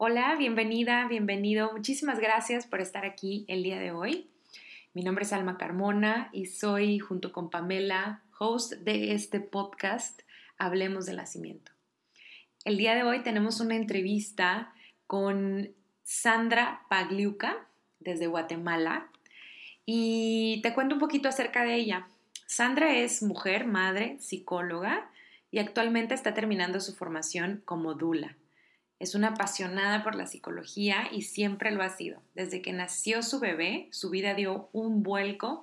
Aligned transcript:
Hola, 0.00 0.36
bienvenida, 0.36 1.08
bienvenido. 1.08 1.72
Muchísimas 1.72 2.20
gracias 2.20 2.68
por 2.68 2.80
estar 2.80 3.04
aquí 3.04 3.44
el 3.48 3.64
día 3.64 3.80
de 3.80 3.90
hoy. 3.90 4.30
Mi 4.94 5.02
nombre 5.02 5.24
es 5.24 5.32
Alma 5.32 5.58
Carmona 5.58 6.30
y 6.32 6.46
soy, 6.46 7.00
junto 7.00 7.32
con 7.32 7.50
Pamela, 7.50 8.22
host 8.38 8.74
de 8.74 9.12
este 9.12 9.40
podcast 9.40 10.22
Hablemos 10.56 11.06
del 11.06 11.16
Nacimiento. 11.16 11.72
El 12.64 12.76
día 12.76 12.94
de 12.94 13.02
hoy 13.02 13.24
tenemos 13.24 13.58
una 13.58 13.74
entrevista 13.74 14.72
con 15.08 15.68
Sandra 16.04 16.82
Pagliuca 16.88 17.66
desde 17.98 18.28
Guatemala 18.28 19.08
y 19.84 20.60
te 20.62 20.74
cuento 20.74 20.94
un 20.94 21.00
poquito 21.00 21.28
acerca 21.28 21.64
de 21.64 21.74
ella. 21.74 22.06
Sandra 22.46 22.96
es 22.96 23.20
mujer, 23.24 23.66
madre, 23.66 24.16
psicóloga 24.20 25.10
y 25.50 25.58
actualmente 25.58 26.14
está 26.14 26.34
terminando 26.34 26.78
su 26.78 26.94
formación 26.94 27.62
como 27.64 27.94
Dula. 27.94 28.36
Es 28.98 29.14
una 29.14 29.28
apasionada 29.28 30.02
por 30.02 30.16
la 30.16 30.26
psicología 30.26 31.08
y 31.12 31.22
siempre 31.22 31.70
lo 31.70 31.82
ha 31.82 31.90
sido. 31.90 32.20
Desde 32.34 32.62
que 32.62 32.72
nació 32.72 33.22
su 33.22 33.38
bebé, 33.38 33.88
su 33.92 34.10
vida 34.10 34.34
dio 34.34 34.68
un 34.72 35.04
vuelco 35.04 35.62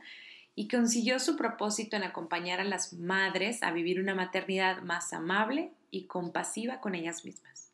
y 0.56 0.70
consiguió 0.70 1.20
su 1.20 1.36
propósito 1.36 1.98
en 1.98 2.04
acompañar 2.04 2.62
a 2.62 2.64
las 2.64 2.94
madres 2.94 3.62
a 3.62 3.72
vivir 3.72 4.00
una 4.00 4.16
maternidad 4.16 4.82
más 4.84 5.12
amable 5.12 5.72
y 5.92 6.06
compasiva 6.06 6.80
con 6.80 6.96
ellas 6.96 7.26
mismas. 7.26 7.74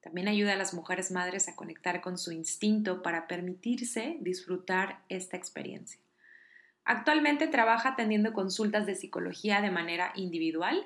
También 0.00 0.26
ayuda 0.26 0.54
a 0.54 0.56
las 0.56 0.74
mujeres 0.74 1.12
madres 1.12 1.48
a 1.48 1.54
conectar 1.54 2.00
con 2.00 2.18
su 2.18 2.32
instinto 2.32 3.02
para 3.02 3.28
permitirse 3.28 4.16
disfrutar 4.20 5.00
esta 5.08 5.36
experiencia. 5.36 6.00
Actualmente 6.84 7.46
trabaja 7.46 7.90
atendiendo 7.90 8.32
consultas 8.32 8.86
de 8.86 8.94
psicología 8.96 9.60
de 9.60 9.70
manera 9.70 10.12
individual 10.16 10.84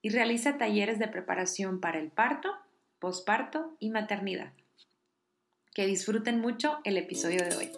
y 0.00 0.10
realiza 0.10 0.58
talleres 0.58 0.98
de 0.98 1.08
preparación 1.08 1.80
para 1.80 1.98
el 1.98 2.10
parto 2.10 2.54
posparto 2.98 3.76
y 3.78 3.90
maternidad. 3.90 4.52
Que 5.74 5.86
disfruten 5.86 6.40
mucho 6.40 6.78
el 6.84 6.96
episodio 6.96 7.44
de 7.44 7.56
hoy. 7.56 7.70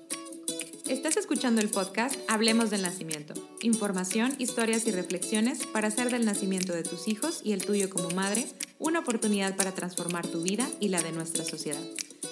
Estás 0.88 1.16
escuchando 1.16 1.60
el 1.60 1.68
podcast 1.68 2.16
Hablemos 2.28 2.70
del 2.70 2.82
Nacimiento. 2.82 3.34
Información, 3.62 4.34
historias 4.38 4.86
y 4.86 4.92
reflexiones 4.92 5.66
para 5.66 5.88
hacer 5.88 6.10
del 6.10 6.24
nacimiento 6.24 6.72
de 6.72 6.82
tus 6.82 7.06
hijos 7.06 7.42
y 7.44 7.52
el 7.52 7.64
tuyo 7.64 7.90
como 7.90 8.10
madre 8.10 8.46
una 8.78 9.00
oportunidad 9.00 9.56
para 9.56 9.72
transformar 9.72 10.26
tu 10.26 10.42
vida 10.42 10.66
y 10.80 10.88
la 10.88 11.02
de 11.02 11.12
nuestra 11.12 11.44
sociedad. 11.44 11.82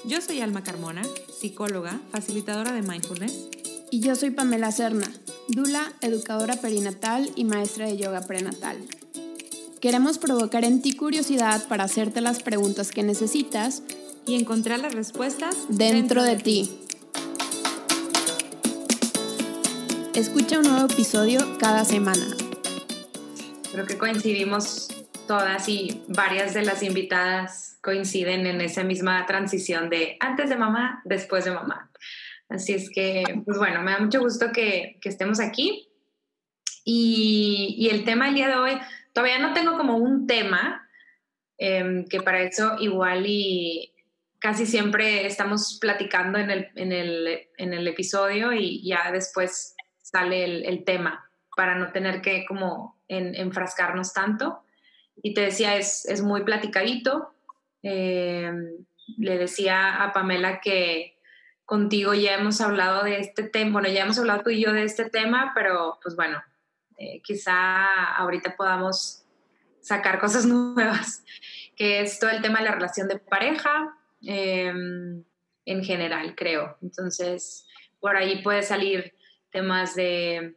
Yo 0.05 0.21
soy 0.21 0.41
Alma 0.41 0.65
Carmona, 0.65 1.03
psicóloga, 1.39 2.01
facilitadora 2.11 2.73
de 2.73 2.83
mindfulness. 2.83 3.49
Y 3.91 4.01
yo 4.01 4.17
soy 4.17 4.31
Pamela 4.31 4.73
Serna, 4.73 5.11
dula, 5.49 5.93
educadora 6.01 6.57
perinatal 6.57 7.31
y 7.37 7.45
maestra 7.45 7.87
de 7.87 7.97
yoga 7.97 8.23
prenatal. 8.23 8.79
Queremos 9.81 10.19
provocar 10.19 10.65
en 10.65 10.83
ti 10.83 10.97
curiosidad 10.97 11.69
para 11.69 11.85
hacerte 11.85 12.21
las 12.21 12.43
preguntas 12.43 12.91
que 12.91 13.05
necesitas 13.05 13.85
y 14.27 14.35
encontrar 14.35 14.81
las 14.81 14.93
respuestas 14.93 15.55
dentro, 15.69 16.25
de, 16.25 16.35
ti. 16.35 16.81
Escucha 20.17 20.59
un 20.59 20.69
nuevo 20.69 20.93
episodio 20.93 21.59
cada 21.61 21.85
semana. 21.85 22.27
Creo 23.71 23.87
que 23.87 23.97
coincidimos 23.97 24.89
todas 25.29 25.69
y 25.69 26.03
varias 26.09 26.55
de 26.55 26.63
las 26.63 26.83
invitadas 26.83 27.79
coinciden 27.81 28.49
en 28.49 28.61
esa 28.61 28.83
misma 28.83 29.25
transición 29.27 29.91
de 29.91 30.17
antes 30.19 30.49
de 30.49 30.57
mamá, 30.57 31.03
después 31.05 31.45
de 31.45 31.53
mamá. 31.53 31.93
Así 32.49 32.73
es 32.73 32.91
que, 32.91 33.23
pues 33.45 33.59
bueno, 33.59 33.81
me 33.83 33.93
da 33.93 34.01
mucho 34.01 34.19
gusto 34.21 34.51
que, 34.53 34.99
estemos 35.05 35.39
aquí. 35.39 35.89
Y, 36.85 37.77
y 37.79 37.91
el 37.91 38.05
tema 38.05 38.27
del 38.27 38.35
día 38.35 38.49
de 38.49 38.57
hoy, 38.57 38.73
Todavía 39.13 39.39
no 39.39 39.53
tengo 39.53 39.77
como 39.77 39.97
un 39.97 40.27
tema, 40.27 40.89
em, 41.57 42.05
que 42.07 42.23
para 42.23 42.43
eso 42.43 42.77
igual 42.79 43.25
y 43.27 43.95
casi 44.39 44.67
siempre 44.67 45.27
estamos 45.27 45.79
platicando 45.81 46.39
en 46.39 46.51
el, 46.51 46.71
en 46.77 47.73
el, 47.73 47.89
episodio 47.89 48.53
y 48.53 48.87
ya 48.87 49.11
después 49.11 49.75
sale 50.01 50.45
el, 50.45 50.85
tema 50.85 51.29
para 51.57 51.75
no 51.75 51.91
tener 51.91 52.23
que 52.23 52.47
como 52.47 53.01
enfrascarnos 53.09 54.13
tanto. 54.13 54.63
Y 55.21 55.35
te 55.35 55.41
decía, 55.41 55.77
es, 55.77 56.07
es 56.07 56.23
muy 56.23 56.45
platicadito. 56.45 57.35
Em, 57.83 58.87
le 59.17 59.39
decía 59.39 60.03
a 60.03 60.13
Pamela 60.13 60.61
que 60.61 61.19
contigo 61.65 62.15
ya 62.15 62.35
hemos 62.35 62.61
hablado 62.61 63.05
de 63.05 63.19
este 63.19 63.43
tema, 63.43 63.73
bueno, 63.73 63.89
ya 63.89 64.05
hemos 64.05 64.19
hablado 64.19 64.43
tú 64.43 64.51
y 64.51 64.63
yo 64.63 64.73
de 64.73 64.85
este 64.85 65.11
tema, 65.11 65.53
pero 65.55 65.99
pues 66.03 66.17
bueno, 66.17 66.43
eh, 66.99 67.23
quizá 67.23 68.17
ahorita 68.17 68.57
podamos 68.57 69.25
sacar 69.81 70.19
cosas 70.19 70.45
nuevas, 70.47 71.25
que 71.77 72.01
es 72.01 72.19
todo 72.19 72.31
el 72.31 72.43
tema 72.43 72.59
de 72.59 72.67
la 72.67 72.73
relación 72.73 73.07
de 73.09 73.19
pareja 73.19 73.97
em, 74.23 75.23
en 75.65 75.85
general, 75.85 76.35
creo. 76.35 76.77
Entonces, 76.83 77.67
por 78.01 78.17
ahí 78.17 78.43
puede 78.43 78.63
salir 78.63 79.15
temas 79.51 79.95
de, 79.95 80.57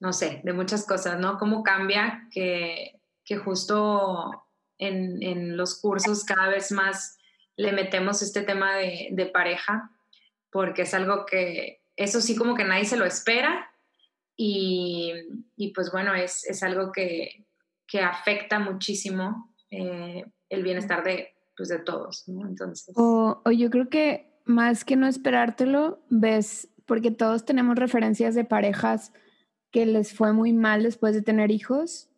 no 0.00 0.12
sé, 0.12 0.40
de 0.42 0.52
muchas 0.52 0.84
cosas, 0.84 1.18
¿no? 1.20 1.38
Cómo 1.38 1.62
cambia 1.62 2.26
que, 2.32 3.00
que 3.24 3.36
justo 3.36 4.48
en, 4.78 5.22
en, 5.22 5.56
los 5.56 5.80
cursos 5.80 6.24
cada 6.24 6.48
vez 6.48 6.72
más 6.72 7.18
le 7.56 7.72
metemos 7.72 8.20
este 8.20 8.42
tema 8.42 8.74
de, 8.74 9.08
de 9.12 9.26
pareja, 9.26 9.90
porque 10.50 10.82
es 10.82 10.92
algo 10.92 11.24
que, 11.24 11.80
eso 11.94 12.20
sí 12.20 12.36
como 12.36 12.54
que 12.54 12.64
nadie 12.64 12.84
se 12.84 12.96
lo 12.96 13.06
espera 13.06 13.70
y, 14.36 15.72
pues 15.74 15.90
bueno, 15.90 16.14
es, 16.14 16.62
algo 16.62 16.92
que, 16.92 17.44
afecta 18.02 18.58
muchísimo 18.58 19.54
eh, 19.70 20.22
el 20.50 20.62
bienestar 20.62 21.02
de, 21.02 21.34
pues 21.56 21.70
de 21.70 21.78
todos, 21.78 22.24
Entonces... 22.28 22.94
O, 22.96 23.42
yo 23.50 23.70
creo 23.70 23.88
que 23.88 24.30
más 24.44 24.84
que 24.84 24.96
no 24.96 25.06
esperártelo, 25.06 26.04
ves, 26.10 26.68
porque 26.84 27.10
todos 27.10 27.44
tenemos 27.44 27.76
referencias 27.76 28.34
de 28.34 28.44
parejas 28.44 29.12
que 29.70 29.86
les 29.86 30.12
fue 30.12 30.32
muy 30.32 30.52
mal 30.52 30.82
después 30.82 31.14
de 31.14 31.22
tener 31.22 31.50
hijos 31.50 32.10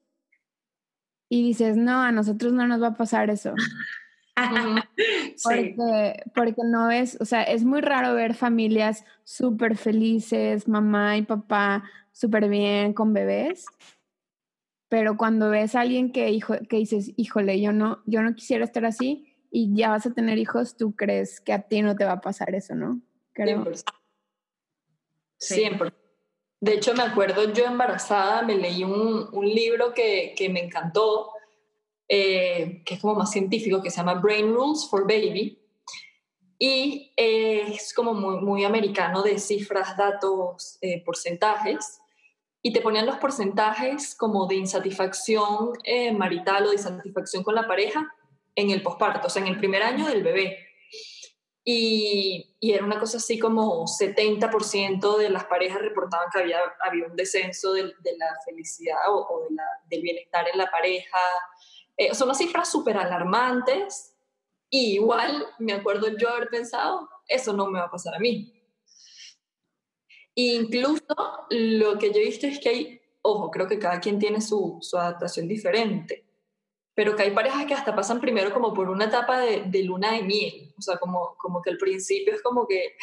y 1.30 1.42
dices, 1.42 1.76
no, 1.76 2.02
a 2.02 2.12
nosotros 2.12 2.52
no 2.52 2.66
nos 2.66 2.82
va 2.82 2.88
a 2.88 2.96
pasar 2.96 3.30
eso. 3.30 3.54
porque, 5.44 6.22
porque 6.34 6.62
no 6.64 6.90
es, 6.90 7.16
o 7.20 7.24
sea, 7.24 7.42
es 7.42 7.64
muy 7.64 7.80
raro 7.80 8.14
ver 8.14 8.34
familias 8.34 9.04
súper 9.24 9.76
felices, 9.76 10.68
mamá 10.68 11.16
y 11.16 11.22
papá 11.22 11.84
súper 12.18 12.48
bien 12.48 12.94
con 12.94 13.14
bebés, 13.14 13.66
pero 14.88 15.16
cuando 15.16 15.50
ves 15.50 15.76
a 15.76 15.82
alguien 15.82 16.10
que, 16.10 16.30
hijo, 16.30 16.54
que 16.68 16.78
dices, 16.78 17.12
híjole, 17.16 17.60
yo 17.60 17.72
no, 17.72 18.02
yo 18.06 18.22
no 18.22 18.34
quisiera 18.34 18.64
estar 18.64 18.84
así 18.84 19.36
y 19.52 19.72
ya 19.76 19.90
vas 19.90 20.04
a 20.06 20.12
tener 20.12 20.36
hijos, 20.36 20.76
tú 20.76 20.96
crees 20.96 21.40
que 21.40 21.52
a 21.52 21.62
ti 21.62 21.80
no 21.80 21.94
te 21.94 22.04
va 22.04 22.12
a 22.12 22.20
pasar 22.20 22.54
eso, 22.56 22.74
¿no? 22.74 23.00
Creo. 23.32 23.64
100%. 25.38 25.94
De 26.60 26.74
hecho, 26.74 26.92
me 26.94 27.04
acuerdo, 27.04 27.52
yo 27.52 27.66
embarazada 27.66 28.42
me 28.42 28.56
leí 28.56 28.82
un, 28.82 29.28
un 29.32 29.46
libro 29.48 29.94
que, 29.94 30.34
que, 30.36 30.48
me 30.48 30.64
encantó, 30.64 31.30
eh, 32.08 32.82
que 32.84 32.94
es 32.94 33.00
como 33.00 33.14
más 33.14 33.30
científico, 33.30 33.80
que 33.80 33.90
se 33.90 33.98
llama 33.98 34.14
Brain 34.14 34.52
Rules 34.52 34.88
for 34.90 35.02
Baby. 35.02 35.56
Y 36.58 37.12
eh, 37.16 37.62
es 37.68 37.94
como 37.94 38.12
muy, 38.12 38.40
muy, 38.40 38.64
americano 38.64 39.22
de 39.22 39.38
cifras, 39.38 39.96
datos, 39.96 40.78
eh, 40.80 41.04
porcentajes 41.04 42.00
y 42.62 42.72
te 42.72 42.80
ponían 42.80 43.06
los 43.06 43.18
porcentajes 43.18 44.14
como 44.14 44.46
de 44.46 44.56
insatisfacción 44.56 45.72
eh, 45.84 46.12
marital 46.12 46.66
o 46.66 46.68
de 46.68 46.76
insatisfacción 46.76 47.42
con 47.42 47.54
la 47.54 47.66
pareja 47.66 48.12
en 48.54 48.70
el 48.70 48.82
posparto, 48.82 49.28
o 49.28 49.30
sea, 49.30 49.42
en 49.42 49.48
el 49.48 49.58
primer 49.58 49.82
año 49.82 50.06
del 50.06 50.22
bebé. 50.22 50.58
Y, 51.64 52.56
y 52.60 52.72
era 52.72 52.84
una 52.84 52.98
cosa 52.98 53.18
así 53.18 53.38
como 53.38 53.84
70% 53.84 55.16
de 55.18 55.30
las 55.30 55.44
parejas 55.44 55.80
reportaban 55.80 56.28
que 56.32 56.40
había, 56.40 56.58
había 56.80 57.06
un 57.06 57.14
descenso 57.14 57.72
de, 57.72 57.84
la 57.84 58.36
felicidad 58.44 58.96
o, 59.08 59.46
del 59.88 60.02
bienestar 60.02 60.48
en 60.48 60.58
la 60.58 60.70
pareja. 60.70 61.18
Eh, 61.96 62.14
son 62.14 62.28
unas 62.28 62.38
cifras 62.38 62.70
súper 62.70 62.96
alarmantes. 62.96 64.14
Y 64.70 64.94
igual 64.94 65.46
me 65.58 65.72
acuerdo 65.72 66.08
yo 66.16 66.28
haber 66.28 66.48
pensado, 66.48 67.08
eso 67.26 67.52
no 67.52 67.66
me 67.66 67.78
va 67.78 67.86
a 67.86 67.90
pasar 67.90 68.14
a 68.14 68.18
mí. 68.18 68.57
Incluso 70.40 71.02
lo 71.50 71.98
que 71.98 72.12
yo 72.12 72.20
he 72.20 72.26
visto 72.26 72.46
es 72.46 72.60
que 72.60 72.68
hay, 72.68 73.00
ojo, 73.22 73.50
creo 73.50 73.66
que 73.66 73.80
cada 73.80 73.98
quien 73.98 74.20
tiene 74.20 74.40
su, 74.40 74.78
su 74.80 74.96
adaptación 74.96 75.48
diferente, 75.48 76.28
pero 76.94 77.16
que 77.16 77.24
hay 77.24 77.32
parejas 77.32 77.66
que 77.66 77.74
hasta 77.74 77.96
pasan 77.96 78.20
primero 78.20 78.54
como 78.54 78.72
por 78.72 78.88
una 78.88 79.06
etapa 79.06 79.40
de, 79.40 79.64
de, 79.66 79.82
luna 79.82 80.12
de 80.12 80.22
miel, 80.22 80.72
o 80.78 80.80
sea, 80.80 80.96
como, 80.98 81.34
como 81.38 81.60
que 81.60 81.70
al 81.70 81.76
principio 81.76 82.32
es 82.32 82.40
como 82.40 82.68
que 82.68 82.94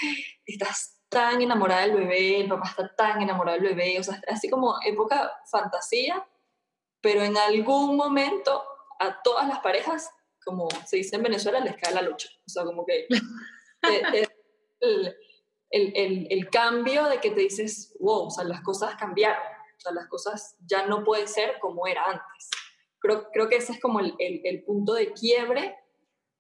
estás 0.46 1.02
tan 1.10 1.42
enamorada 1.42 1.82
del 1.82 1.98
bebé, 1.98 2.40
el 2.40 2.48
papá 2.48 2.70
está 2.70 2.96
tan 2.96 3.22
enamorado 3.22 3.60
del 3.60 3.76
bebé, 3.76 4.00
o 4.00 4.04
sea, 4.04 4.22
así 4.30 4.50
como 4.50 4.76
época 4.86 5.30
fantasía, 5.52 6.26
pero 7.02 7.22
en 7.22 7.36
algún 7.36 7.98
momento 7.98 8.64
a 8.98 9.22
todas 9.22 9.46
las 9.46 9.60
parejas, 9.60 10.10
como 10.46 10.70
se 10.86 10.96
dice 10.96 11.18
en 11.18 11.24
Venezuela, 11.24 11.60
les 11.60 11.76
cae 11.76 11.94
la 11.94 12.02
lucha, 12.02 12.30
o 12.48 12.50
sea, 12.50 12.64
como 12.64 12.86
que... 12.86 13.08
el, 15.76 16.28
el, 16.30 16.50
cambio 16.50 17.06
de 17.06 17.20
que 17.20 17.32
te 17.32 17.42
dices, 17.42 17.96
wow, 18.00 18.28
o 18.28 18.30
sea, 18.30 18.46
las 18.46 18.62
cosas 18.62 18.96
cambiaron, 18.96 19.44
o 19.78 19.80
sea, 19.80 19.92
las 19.92 20.08
cosas 20.08 20.56
ya 20.66 20.86
no 20.86 21.04
pueden 21.04 21.28
ser 21.28 21.60
como 21.60 21.86
era 21.86 22.04
antes. 22.06 22.50
Creo, 23.00 23.30
creo 23.32 23.50
que 23.50 23.58
ese 23.58 23.74
es 23.74 23.82
como 23.82 24.00
el, 24.00 24.16
el 24.18 24.64
punto 24.64 24.94
de 24.94 25.12
quiebre 25.12 25.76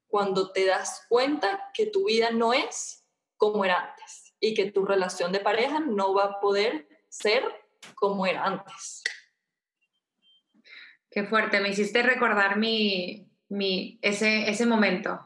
cuando 0.07 0.51
te 0.51 0.65
das 0.65 1.05
cuenta 1.09 1.71
que 1.73 1.87
tu 1.87 2.05
vida 2.05 2.31
no 2.31 2.53
es 2.53 3.05
como 3.37 3.65
era 3.65 3.89
antes 3.89 4.35
y 4.39 4.53
que 4.53 4.71
tu 4.71 4.85
relación 4.85 5.31
de 5.31 5.39
pareja 5.39 5.79
no 5.79 6.13
va 6.13 6.23
a 6.25 6.39
poder 6.39 6.87
ser 7.09 7.43
como 7.95 8.25
era 8.25 8.45
antes. 8.45 9.03
Qué 11.11 11.25
fuerte, 11.25 11.59
me 11.59 11.69
hiciste 11.69 12.03
recordar 12.03 12.57
mi, 12.57 13.29
ese, 14.01 14.49
ese 14.49 14.65
momento 14.65 15.19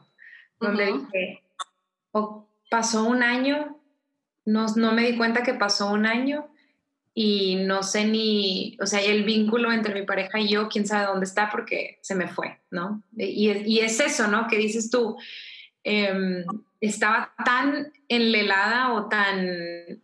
donde 0.58 0.86
dije, 0.86 1.42
pasó 2.70 3.04
un 3.04 3.22
año, 3.22 3.79
no, 4.50 4.66
no 4.76 4.92
me 4.92 5.10
di 5.10 5.16
cuenta 5.16 5.42
que 5.42 5.54
pasó 5.54 5.90
un 5.90 6.06
año 6.06 6.50
y 7.14 7.56
no 7.56 7.82
sé 7.82 8.04
ni, 8.04 8.76
o 8.80 8.86
sea, 8.86 9.00
el 9.00 9.24
vínculo 9.24 9.72
entre 9.72 9.94
mi 9.94 10.06
pareja 10.06 10.38
y 10.38 10.48
yo, 10.48 10.68
quién 10.68 10.86
sabe 10.86 11.06
dónde 11.06 11.26
está 11.26 11.50
porque 11.50 11.98
se 12.02 12.14
me 12.14 12.28
fue, 12.28 12.60
¿no? 12.70 13.02
Y, 13.16 13.50
y 13.50 13.80
es 13.80 13.98
eso, 14.00 14.28
¿no? 14.28 14.46
Que 14.46 14.56
dices 14.56 14.90
tú, 14.90 15.16
em, 15.82 16.44
estaba 16.80 17.34
tan 17.44 17.92
enlelada 18.08 18.94
o 18.94 19.08
tan 19.08 19.46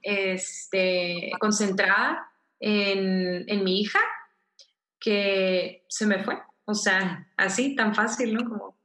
este, 0.03 1.31
concentrada 1.39 2.29
en, 2.61 3.45
en, 3.49 3.65
mi 3.65 3.81
hija 3.81 4.01
que 4.99 5.85
se 5.89 6.07
me 6.07 6.23
fue. 6.23 6.39
O 6.65 6.75
sea, 6.75 7.29
así, 7.37 7.77
tan 7.77 7.95
fácil, 7.95 8.35
¿no? 8.35 8.49
Como 8.49 8.79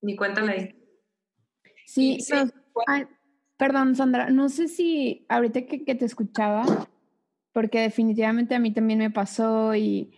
ni 0.00 0.16
cuenta 0.16 0.40
la 0.42 0.54
di. 0.54 0.74
Sí, 1.86 2.20
sí. 2.20 2.34
Perdón, 3.56 3.94
Sandra, 3.94 4.30
no 4.30 4.48
sé 4.48 4.68
si 4.68 5.26
ahorita 5.28 5.66
que, 5.66 5.94
te 5.94 6.04
escuchaba, 6.04 6.64
porque 7.52 7.80
definitivamente 7.80 8.54
a 8.54 8.58
mí 8.58 8.72
también 8.72 8.98
me 8.98 9.10
pasó 9.10 9.74
y, 9.74 10.12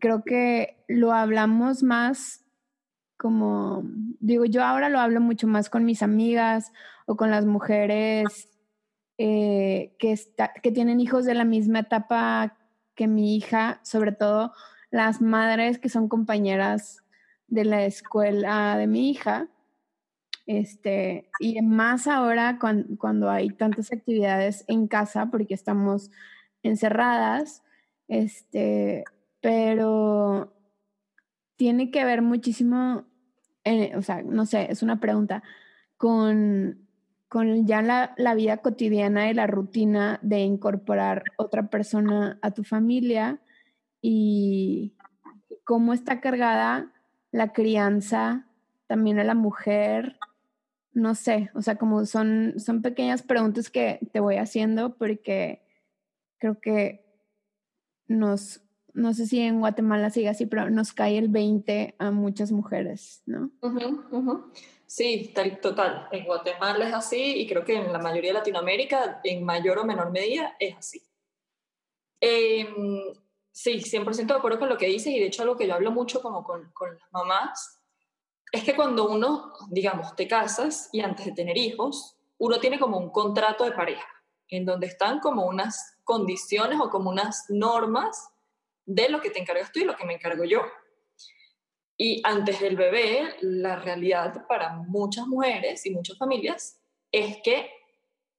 creo 0.00 0.22
que 0.24 0.84
lo 0.88 1.12
hablamos 1.12 1.82
más 1.82 2.44
como, 3.16 3.82
digo, 4.20 4.44
yo 4.46 4.64
ahora 4.64 4.88
lo 4.88 4.98
hablo 4.98 5.20
mucho 5.20 5.46
más 5.46 5.70
con 5.70 5.84
mis 5.84 6.02
amigas 6.02 6.72
o 7.06 7.16
con 7.16 7.30
las 7.30 7.46
mujeres 7.46 8.48
eh, 9.16 9.94
que, 9.98 10.18
que 10.62 10.72
tienen 10.72 10.98
hijos 10.98 11.24
de 11.24 11.34
la 11.34 11.44
misma 11.44 11.80
etapa 11.80 12.56
que 12.96 13.06
mi 13.06 13.36
hija, 13.36 13.80
sobre 13.84 14.12
todo 14.12 14.52
las 14.90 15.20
madres 15.20 15.78
que 15.78 15.88
son 15.88 16.08
compañeras 16.08 17.02
de 17.46 17.64
la 17.64 17.84
escuela 17.84 18.76
de 18.76 18.86
mi 18.86 19.10
hija. 19.10 19.48
Este, 20.46 21.30
y 21.38 21.60
más 21.62 22.06
ahora 22.06 22.58
cuando 22.58 23.30
hay 23.30 23.50
tantas 23.50 23.92
actividades 23.92 24.64
en 24.68 24.88
casa, 24.88 25.26
porque 25.30 25.54
estamos 25.54 26.10
encerradas, 26.62 27.62
este, 28.08 29.04
pero 29.40 30.52
tiene 31.56 31.90
que 31.90 32.04
ver 32.04 32.22
muchísimo, 32.22 33.04
eh, 33.64 33.94
o 33.96 34.02
sea, 34.02 34.22
no 34.22 34.46
sé, 34.46 34.70
es 34.70 34.82
una 34.82 35.00
pregunta, 35.00 35.42
con, 35.96 36.88
con 37.28 37.66
ya 37.66 37.82
la, 37.82 38.14
la, 38.16 38.34
vida 38.34 38.58
cotidiana 38.58 39.30
y 39.30 39.34
la 39.34 39.46
rutina 39.46 40.18
de 40.22 40.40
incorporar 40.40 41.24
otra 41.36 41.68
persona 41.68 42.38
a 42.42 42.50
tu 42.50 42.64
familia 42.64 43.40
y 44.00 44.94
cómo 45.64 45.92
está 45.92 46.20
cargada 46.20 46.92
la 47.30 47.52
crianza 47.52 48.46
también 48.86 49.18
a 49.18 49.24
la 49.24 49.34
mujer. 49.34 50.18
No 50.92 51.14
sé, 51.14 51.50
o 51.54 51.62
sea, 51.62 51.76
como 51.76 52.04
son, 52.04 52.54
son 52.58 52.82
pequeñas 52.82 53.22
preguntas 53.22 53.70
que 53.70 53.98
te 54.12 54.20
voy 54.20 54.36
haciendo 54.36 54.94
porque 54.96 55.62
creo 56.38 56.60
que 56.60 57.04
nos, 58.06 58.60
no 58.92 59.14
sé 59.14 59.26
si 59.26 59.40
en 59.40 59.60
Guatemala 59.60 60.10
sigue 60.10 60.28
así, 60.28 60.44
pero 60.44 60.68
nos 60.68 60.92
cae 60.92 61.16
el 61.16 61.28
20 61.28 61.94
a 61.98 62.10
muchas 62.10 62.52
mujeres, 62.52 63.22
¿no? 63.24 63.50
Sí, 64.86 65.32
total. 65.62 66.08
En 66.12 66.26
Guatemala 66.26 66.86
es 66.86 66.92
así 66.92 67.40
y 67.40 67.46
creo 67.48 67.64
que 67.64 67.76
en 67.76 67.90
la 67.90 67.98
mayoría 67.98 68.30
de 68.30 68.38
Latinoamérica, 68.40 69.22
en 69.24 69.42
mayor 69.42 69.78
o 69.78 69.84
menor 69.84 70.10
medida, 70.10 70.54
es 70.60 70.76
así. 70.76 71.02
Em, 72.20 73.14
sí, 73.50 73.80
100% 73.80 74.34
de 74.34 74.38
acuerdo 74.38 74.58
con 74.58 74.68
lo 74.68 74.76
que 74.76 74.88
dices 74.88 75.14
y 75.14 75.18
de 75.18 75.26
hecho 75.26 75.42
algo 75.42 75.56
que 75.56 75.66
yo 75.66 75.74
hablo 75.74 75.90
mucho 75.90 76.20
como 76.20 76.44
con, 76.44 76.70
con 76.72 76.90
las 76.90 77.10
mamás 77.10 77.81
es 78.52 78.64
que 78.64 78.76
cuando 78.76 79.08
uno, 79.08 79.54
digamos, 79.70 80.14
te 80.14 80.28
casas 80.28 80.90
y 80.92 81.00
antes 81.00 81.24
de 81.24 81.32
tener 81.32 81.56
hijos, 81.56 82.18
uno 82.36 82.60
tiene 82.60 82.78
como 82.78 82.98
un 82.98 83.10
contrato 83.10 83.64
de 83.64 83.72
pareja 83.72 84.06
en 84.48 84.66
donde 84.66 84.86
están 84.86 85.20
como 85.20 85.46
unas 85.46 85.96
condiciones 86.04 86.78
o 86.78 86.90
como 86.90 87.08
unas 87.08 87.46
normas 87.48 88.28
de 88.84 89.08
lo 89.08 89.22
que 89.22 89.30
te 89.30 89.40
encargas 89.40 89.72
tú 89.72 89.80
y 89.80 89.84
lo 89.84 89.96
que 89.96 90.04
me 90.04 90.14
encargo 90.14 90.44
yo. 90.44 90.60
Y 91.96 92.20
antes 92.24 92.60
del 92.60 92.76
bebé, 92.76 93.36
la 93.40 93.76
realidad 93.76 94.46
para 94.46 94.74
muchas 94.74 95.26
mujeres 95.26 95.86
y 95.86 95.90
muchas 95.90 96.18
familias 96.18 96.78
es 97.10 97.38
que 97.42 97.70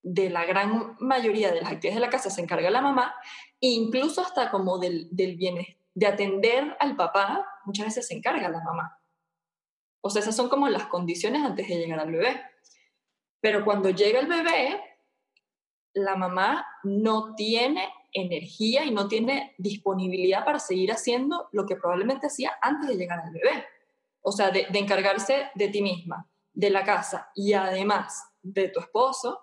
de 0.03 0.29
la 0.29 0.45
gran 0.45 0.95
mayoría 0.99 1.51
de 1.51 1.61
las 1.61 1.71
actividades 1.71 1.95
de 1.95 2.05
la 2.05 2.11
casa 2.11 2.29
se 2.29 2.41
encarga 2.41 2.69
la 2.69 2.81
mamá, 2.81 3.15
incluso 3.61 4.21
hasta 4.21 4.51
como 4.51 4.77
del, 4.77 5.07
del 5.09 5.37
de 5.95 6.05
atender 6.05 6.75
al 6.79 6.95
papá, 6.95 7.45
muchas 7.65 7.87
veces 7.87 8.07
se 8.07 8.13
encarga 8.13 8.49
la 8.49 8.61
mamá. 8.61 8.99
O 10.05 10.09
sea, 10.09 10.21
esas 10.21 10.35
son 10.35 10.49
como 10.49 10.67
las 10.67 10.87
condiciones 10.87 11.43
antes 11.43 11.65
de 11.65 11.77
llegar 11.77 11.97
al 11.97 12.11
bebé. 12.11 12.41
Pero 13.39 13.63
cuando 13.63 13.89
llega 13.89 14.19
el 14.19 14.27
bebé, 14.27 14.81
la 15.93 16.17
mamá 16.17 16.67
no 16.83 17.35
tiene 17.35 17.87
energía 18.11 18.83
y 18.83 18.91
no 18.91 19.07
tiene 19.07 19.55
disponibilidad 19.57 20.43
para 20.43 20.59
seguir 20.59 20.91
haciendo 20.91 21.47
lo 21.53 21.65
que 21.65 21.77
probablemente 21.77 22.27
hacía 22.27 22.51
antes 22.61 22.89
de 22.89 22.97
llegar 22.97 23.21
al 23.21 23.31
bebé. 23.31 23.65
O 24.21 24.33
sea, 24.33 24.51
de, 24.51 24.67
encargarse 24.73 25.49
de 25.55 25.69
ti 25.69 25.81
misma, 25.81 26.29
de 26.51 26.69
la 26.69 26.83
casa 26.83 27.31
y 27.33 27.53
además 27.53 28.25
de 28.41 28.67
tu 28.67 28.81
esposo, 28.81 29.39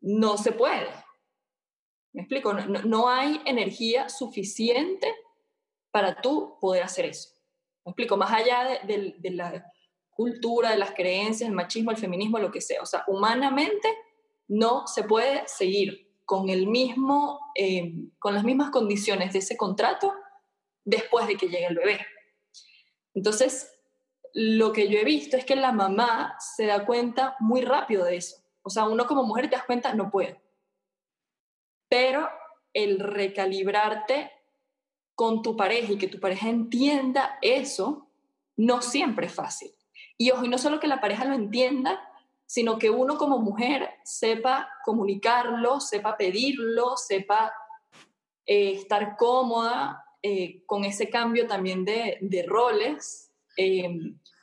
no 0.00 0.36
se 0.36 0.50
puede. 0.50 0.88
¿Me 2.12 2.22
explico? 2.22 2.54
No, 2.54 3.08
hay 3.08 3.40
energía 3.44 4.08
suficiente 4.08 5.14
para 5.92 6.20
tú 6.20 6.58
poder 6.60 6.82
hacer 6.82 7.04
eso. 7.04 7.30
¿Me 7.84 7.90
explico? 7.90 8.16
Más 8.16 8.32
allá 8.32 8.80
de, 8.84 9.14
de 9.16 9.30
la 9.30 9.64
cultura, 10.16 10.70
de 10.70 10.78
las 10.78 10.92
creencias, 10.92 11.48
el 11.48 11.54
machismo, 11.54 11.90
el 11.90 11.98
feminismo, 11.98 12.38
lo 12.38 12.50
que 12.50 12.62
sea. 12.62 12.80
O 12.80 12.86
sea, 12.86 13.04
humanamente 13.06 13.94
no 14.48 14.86
se 14.86 15.04
puede 15.04 15.46
seguir 15.46 16.10
con, 16.24 16.48
el 16.48 16.66
mismo, 16.66 17.38
eh, 17.54 17.92
con 18.18 18.34
las 18.34 18.42
mismas 18.42 18.70
condiciones 18.70 19.32
de 19.34 19.40
ese 19.40 19.56
contrato 19.56 20.14
después 20.84 21.26
de 21.26 21.36
que 21.36 21.48
llegue 21.48 21.66
el 21.66 21.76
bebé. 21.76 22.00
Entonces, 23.14 23.72
lo 24.32 24.72
que 24.72 24.88
yo 24.88 24.98
he 24.98 25.04
visto 25.04 25.36
es 25.36 25.44
que 25.44 25.56
la 25.56 25.72
mamá 25.72 26.36
se 26.38 26.66
da 26.66 26.86
cuenta 26.86 27.36
muy 27.38 27.60
rápido 27.60 28.04
de 28.04 28.16
eso. 28.16 28.36
O 28.62 28.70
sea, 28.70 28.88
uno 28.88 29.06
como 29.06 29.22
mujer 29.22 29.50
te 29.50 29.56
das 29.56 29.64
cuenta, 29.64 29.94
no 29.94 30.10
puedo. 30.10 30.36
Pero 31.88 32.28
el 32.72 32.98
recalibrarte 33.00 34.32
con 35.14 35.42
tu 35.42 35.56
pareja 35.56 35.92
y 35.92 35.98
que 35.98 36.08
tu 36.08 36.20
pareja 36.20 36.48
entienda 36.48 37.38
eso, 37.42 38.10
no 38.56 38.82
siempre 38.82 39.26
es 39.26 39.34
fácil. 39.34 39.75
Y 40.18 40.30
ojo, 40.30 40.46
no 40.46 40.58
solo 40.58 40.80
que 40.80 40.86
la 40.86 41.00
pareja 41.00 41.24
lo 41.24 41.34
entienda, 41.34 42.00
sino 42.46 42.78
que 42.78 42.90
uno 42.90 43.18
como 43.18 43.38
mujer 43.38 43.90
sepa 44.04 44.68
comunicarlo, 44.84 45.80
sepa 45.80 46.16
pedirlo, 46.16 46.96
sepa 46.96 47.52
eh, 48.46 48.72
estar 48.72 49.16
cómoda 49.16 50.04
eh, 50.22 50.62
con 50.64 50.84
ese 50.84 51.10
cambio 51.10 51.46
también 51.46 51.84
de, 51.84 52.44
roles. 52.46 53.32
Eh, 53.56 53.88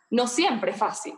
no 0.09 0.27
siempre 0.27 0.71
es 0.71 0.77
fácil. 0.77 1.13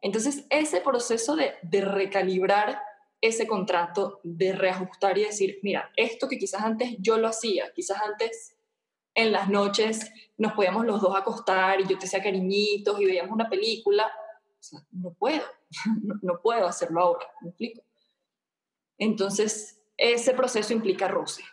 Entonces, 0.00 0.46
ese 0.48 0.80
proceso 0.80 1.36
de, 1.36 1.54
de 1.62 1.82
recalibrar 1.82 2.80
ese 3.20 3.46
contrato, 3.46 4.20
de 4.22 4.52
reajustar 4.52 5.18
y 5.18 5.24
decir, 5.24 5.58
mira, 5.62 5.90
esto 5.96 6.26
que 6.26 6.38
quizás 6.38 6.62
antes 6.62 6.96
yo 7.00 7.18
lo 7.18 7.28
hacía, 7.28 7.70
quizás 7.74 8.00
antes 8.00 8.56
en 9.14 9.32
las 9.32 9.48
noches 9.48 10.12
nos 10.38 10.52
podíamos 10.52 10.86
los 10.86 11.00
dos 11.00 11.16
acostar 11.16 11.80
y 11.80 11.86
yo 11.86 11.98
te 11.98 12.06
hacía 12.06 12.22
cariñitos 12.22 13.00
y 13.00 13.04
veíamos 13.04 13.32
una 13.32 13.48
película, 13.48 14.10
no 14.92 15.12
puedo, 15.14 15.44
no, 16.22 16.40
puedo 16.40 16.66
hacerlo 16.66 17.00
ahora, 17.02 17.26
¿me 17.42 17.50
explico? 17.50 17.82
Entonces, 18.98 19.82
ese 19.96 20.32
proceso 20.32 20.72
implica 20.72 21.08
roce, 21.08 21.44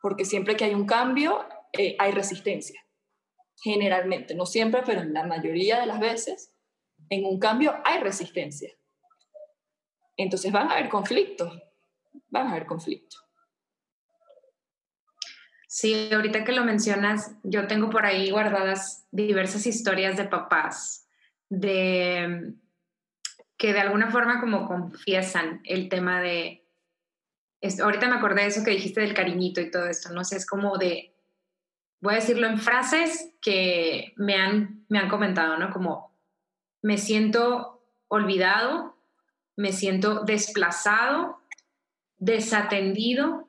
porque 0.00 0.24
siempre 0.24 0.56
que 0.56 0.64
hay 0.64 0.74
un 0.74 0.86
cambio, 0.86 1.46
eh, 1.72 1.96
hay 1.98 2.12
resistencia. 2.12 2.80
Generalmente, 3.62 4.34
no 4.34 4.44
siempre, 4.46 4.82
pero 4.84 5.00
en 5.00 5.14
la 5.14 5.24
mayoría 5.24 5.80
de 5.80 5.86
las 5.86 6.00
veces, 6.00 6.54
en 7.08 7.24
un 7.24 7.38
cambio 7.38 7.74
hay 7.84 8.00
resistencia. 8.00 8.70
Entonces 10.16 10.52
van 10.52 10.68
a 10.68 10.74
haber 10.74 10.88
conflictos, 10.88 11.52
van 12.28 12.48
a 12.48 12.50
haber 12.50 12.66
conflictos. 12.66 13.23
Sí, 15.74 16.08
ahorita 16.12 16.44
que 16.44 16.52
lo 16.52 16.64
mencionas, 16.64 17.34
yo 17.42 17.66
tengo 17.66 17.90
por 17.90 18.06
ahí 18.06 18.30
guardadas 18.30 19.08
diversas 19.10 19.66
historias 19.66 20.16
de 20.16 20.22
papás 20.22 21.08
de 21.48 22.54
que 23.58 23.72
de 23.72 23.80
alguna 23.80 24.08
forma 24.12 24.40
como 24.40 24.68
confiesan 24.68 25.62
el 25.64 25.88
tema 25.88 26.20
de, 26.20 26.64
ahorita 27.82 28.08
me 28.08 28.14
acordé 28.14 28.42
de 28.42 28.46
eso 28.46 28.62
que 28.62 28.70
dijiste 28.70 29.00
del 29.00 29.14
cariñito 29.14 29.60
y 29.60 29.68
todo 29.68 29.88
esto, 29.88 30.12
no 30.12 30.22
sé, 30.22 30.36
es 30.36 30.46
como 30.46 30.78
de, 30.78 31.12
voy 32.00 32.12
a 32.12 32.18
decirlo 32.18 32.46
en 32.46 32.60
frases 32.60 33.34
que 33.42 34.12
me 34.14 34.36
han, 34.36 34.86
me 34.88 35.00
han 35.00 35.08
comentado, 35.08 35.56
¿no? 35.56 35.72
Como, 35.72 36.16
me 36.82 36.98
siento 36.98 37.84
olvidado, 38.06 38.96
me 39.56 39.72
siento 39.72 40.22
desplazado, 40.22 41.42
desatendido, 42.18 43.48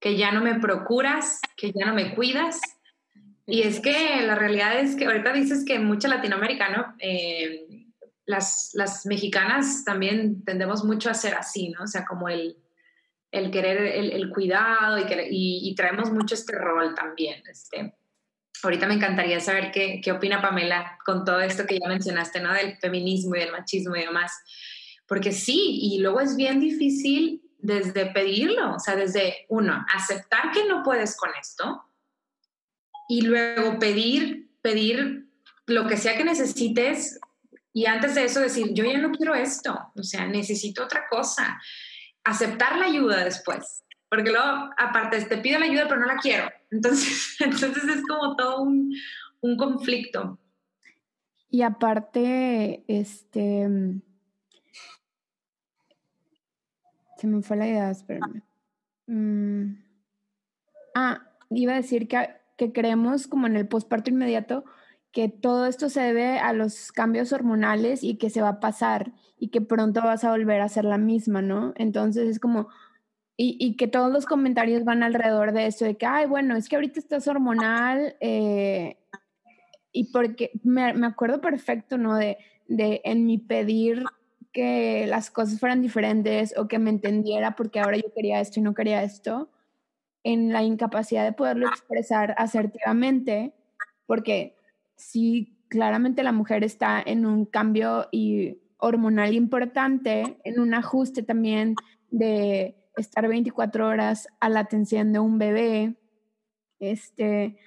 que 0.00 0.16
ya 0.16 0.32
no 0.32 0.40
me 0.40 0.56
procuras, 0.56 1.40
que 1.56 1.72
ya 1.72 1.86
no 1.86 1.94
me 1.94 2.14
cuidas. 2.14 2.60
Y 3.46 3.62
es 3.62 3.80
que 3.80 4.22
la 4.22 4.34
realidad 4.34 4.78
es 4.78 4.94
que 4.94 5.06
ahorita 5.06 5.32
dices 5.32 5.64
que 5.64 5.78
mucha 5.78 6.08
Latinoamérica, 6.08 6.68
¿no? 6.68 6.94
Eh, 6.98 7.66
las, 8.26 8.70
las, 8.74 9.06
mexicanas 9.06 9.84
también 9.84 10.44
tendemos 10.44 10.84
mucho 10.84 11.08
a 11.08 11.14
ser 11.14 11.34
así, 11.34 11.70
¿no? 11.70 11.84
O 11.84 11.86
sea, 11.86 12.04
como 12.04 12.28
el, 12.28 12.58
el 13.32 13.50
querer 13.50 13.78
el, 13.78 14.30
cuidado 14.30 14.98
y, 14.98 15.06
y, 15.30 15.74
traemos 15.74 16.12
mucho 16.12 16.34
este 16.34 16.54
rol 16.54 16.94
también. 16.94 17.42
Este. 17.50 17.94
Ahorita 18.62 18.86
me 18.86 18.94
encantaría 18.94 19.40
saber 19.40 19.70
qué, 19.72 20.00
qué 20.04 20.12
opina 20.12 20.42
Pamela 20.42 20.98
con 21.06 21.24
todo 21.24 21.40
esto 21.40 21.64
que 21.64 21.78
ya 21.78 21.88
mencionaste, 21.88 22.40
¿no? 22.40 22.52
Del 22.52 22.76
feminismo 22.76 23.34
y 23.34 23.40
del 23.40 23.52
machismo 23.52 23.96
y 23.96 24.00
demás. 24.00 24.32
Porque 25.06 25.32
sí, 25.32 25.78
y 25.80 26.00
luego 26.00 26.20
es 26.20 26.36
bien 26.36 26.60
difícil 26.60 27.47
desde 27.58 28.06
pedirlo, 28.06 28.76
o 28.76 28.78
sea, 28.78 28.96
desde 28.96 29.46
uno, 29.48 29.84
aceptar 29.92 30.52
que 30.52 30.64
no 30.64 30.82
puedes 30.82 31.16
con 31.16 31.30
esto 31.40 31.84
y 33.08 33.22
luego 33.22 33.78
pedir, 33.78 34.50
pedir 34.62 35.28
lo 35.66 35.86
que 35.86 35.96
sea 35.96 36.16
que 36.16 36.24
necesites 36.24 37.18
y 37.72 37.86
antes 37.86 38.14
de 38.14 38.24
eso 38.24 38.40
decir, 38.40 38.72
yo 38.72 38.84
ya 38.84 38.98
no 38.98 39.10
quiero 39.10 39.34
esto, 39.34 39.92
o 39.94 40.02
sea, 40.02 40.26
necesito 40.26 40.84
otra 40.84 41.06
cosa. 41.08 41.60
Aceptar 42.24 42.78
la 42.78 42.86
ayuda 42.86 43.24
después, 43.24 43.84
porque 44.08 44.30
luego, 44.30 44.70
aparte, 44.76 45.20
te 45.24 45.38
pido 45.38 45.58
la 45.58 45.66
ayuda, 45.66 45.86
pero 45.88 46.00
no 46.00 46.06
la 46.06 46.16
quiero. 46.16 46.50
Entonces, 46.70 47.36
entonces 47.40 47.84
es 47.84 48.02
como 48.06 48.36
todo 48.36 48.62
un, 48.62 48.92
un 49.40 49.56
conflicto. 49.56 50.38
Y 51.50 51.62
aparte, 51.62 52.84
este, 52.88 53.68
Se 57.18 57.26
me 57.26 57.42
fue 57.42 57.56
la 57.56 57.68
idea, 57.68 57.90
espérame. 57.90 58.42
Mm. 59.06 59.74
Ah, 60.94 61.20
iba 61.50 61.72
a 61.72 61.76
decir 61.76 62.08
que, 62.08 62.30
que 62.56 62.72
creemos 62.72 63.26
como 63.26 63.46
en 63.46 63.56
el 63.56 63.68
posparto 63.68 64.10
inmediato 64.10 64.64
que 65.12 65.28
todo 65.28 65.66
esto 65.66 65.88
se 65.88 66.00
debe 66.00 66.38
a 66.38 66.52
los 66.52 66.92
cambios 66.92 67.32
hormonales 67.32 68.04
y 68.04 68.18
que 68.18 68.30
se 68.30 68.42
va 68.42 68.48
a 68.48 68.60
pasar 68.60 69.12
y 69.38 69.48
que 69.48 69.60
pronto 69.60 70.02
vas 70.02 70.24
a 70.24 70.30
volver 70.30 70.60
a 70.60 70.68
ser 70.68 70.84
la 70.84 70.98
misma, 70.98 71.42
¿no? 71.42 71.72
Entonces 71.76 72.28
es 72.28 72.40
como, 72.40 72.68
y, 73.36 73.56
y 73.58 73.76
que 73.76 73.88
todos 73.88 74.12
los 74.12 74.26
comentarios 74.26 74.84
van 74.84 75.02
alrededor 75.02 75.52
de 75.52 75.66
eso, 75.66 75.84
de 75.84 75.96
que, 75.96 76.06
ay, 76.06 76.26
bueno, 76.26 76.56
es 76.56 76.68
que 76.68 76.76
ahorita 76.76 77.00
estás 77.00 77.26
hormonal, 77.26 78.16
eh, 78.20 78.98
y 79.92 80.12
porque 80.12 80.52
me, 80.62 80.92
me, 80.94 81.06
acuerdo 81.06 81.40
perfecto, 81.40 81.98
¿no? 81.98 82.16
De, 82.16 82.36
de 82.68 83.00
en 83.04 83.24
mi 83.24 83.38
pedir 83.38 84.04
que 84.58 85.06
las 85.06 85.30
cosas 85.30 85.60
fueran 85.60 85.82
diferentes 85.82 86.52
o 86.58 86.66
que 86.66 86.80
me 86.80 86.90
entendiera 86.90 87.54
porque 87.54 87.78
ahora 87.78 87.96
yo 87.96 88.12
quería 88.12 88.40
esto 88.40 88.58
y 88.58 88.64
no 88.64 88.74
quería 88.74 89.04
esto, 89.04 89.48
en 90.24 90.52
la 90.52 90.64
incapacidad 90.64 91.24
de 91.24 91.32
poderlo 91.32 91.68
expresar 91.68 92.34
asertivamente, 92.36 93.54
porque 94.04 94.56
si 94.96 95.56
claramente 95.68 96.24
la 96.24 96.32
mujer 96.32 96.64
está 96.64 97.00
en 97.00 97.24
un 97.24 97.44
cambio 97.44 98.08
y 98.10 98.58
hormonal 98.78 99.32
importante, 99.32 100.40
en 100.42 100.58
un 100.58 100.74
ajuste 100.74 101.22
también 101.22 101.76
de 102.10 102.74
estar 102.96 103.28
24 103.28 103.86
horas 103.86 104.26
a 104.40 104.48
la 104.48 104.58
atención 104.58 105.12
de 105.12 105.20
un 105.20 105.38
bebé, 105.38 105.94
este, 106.80 107.60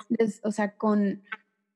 o 0.43 0.51
sea, 0.51 0.75
con, 0.75 1.23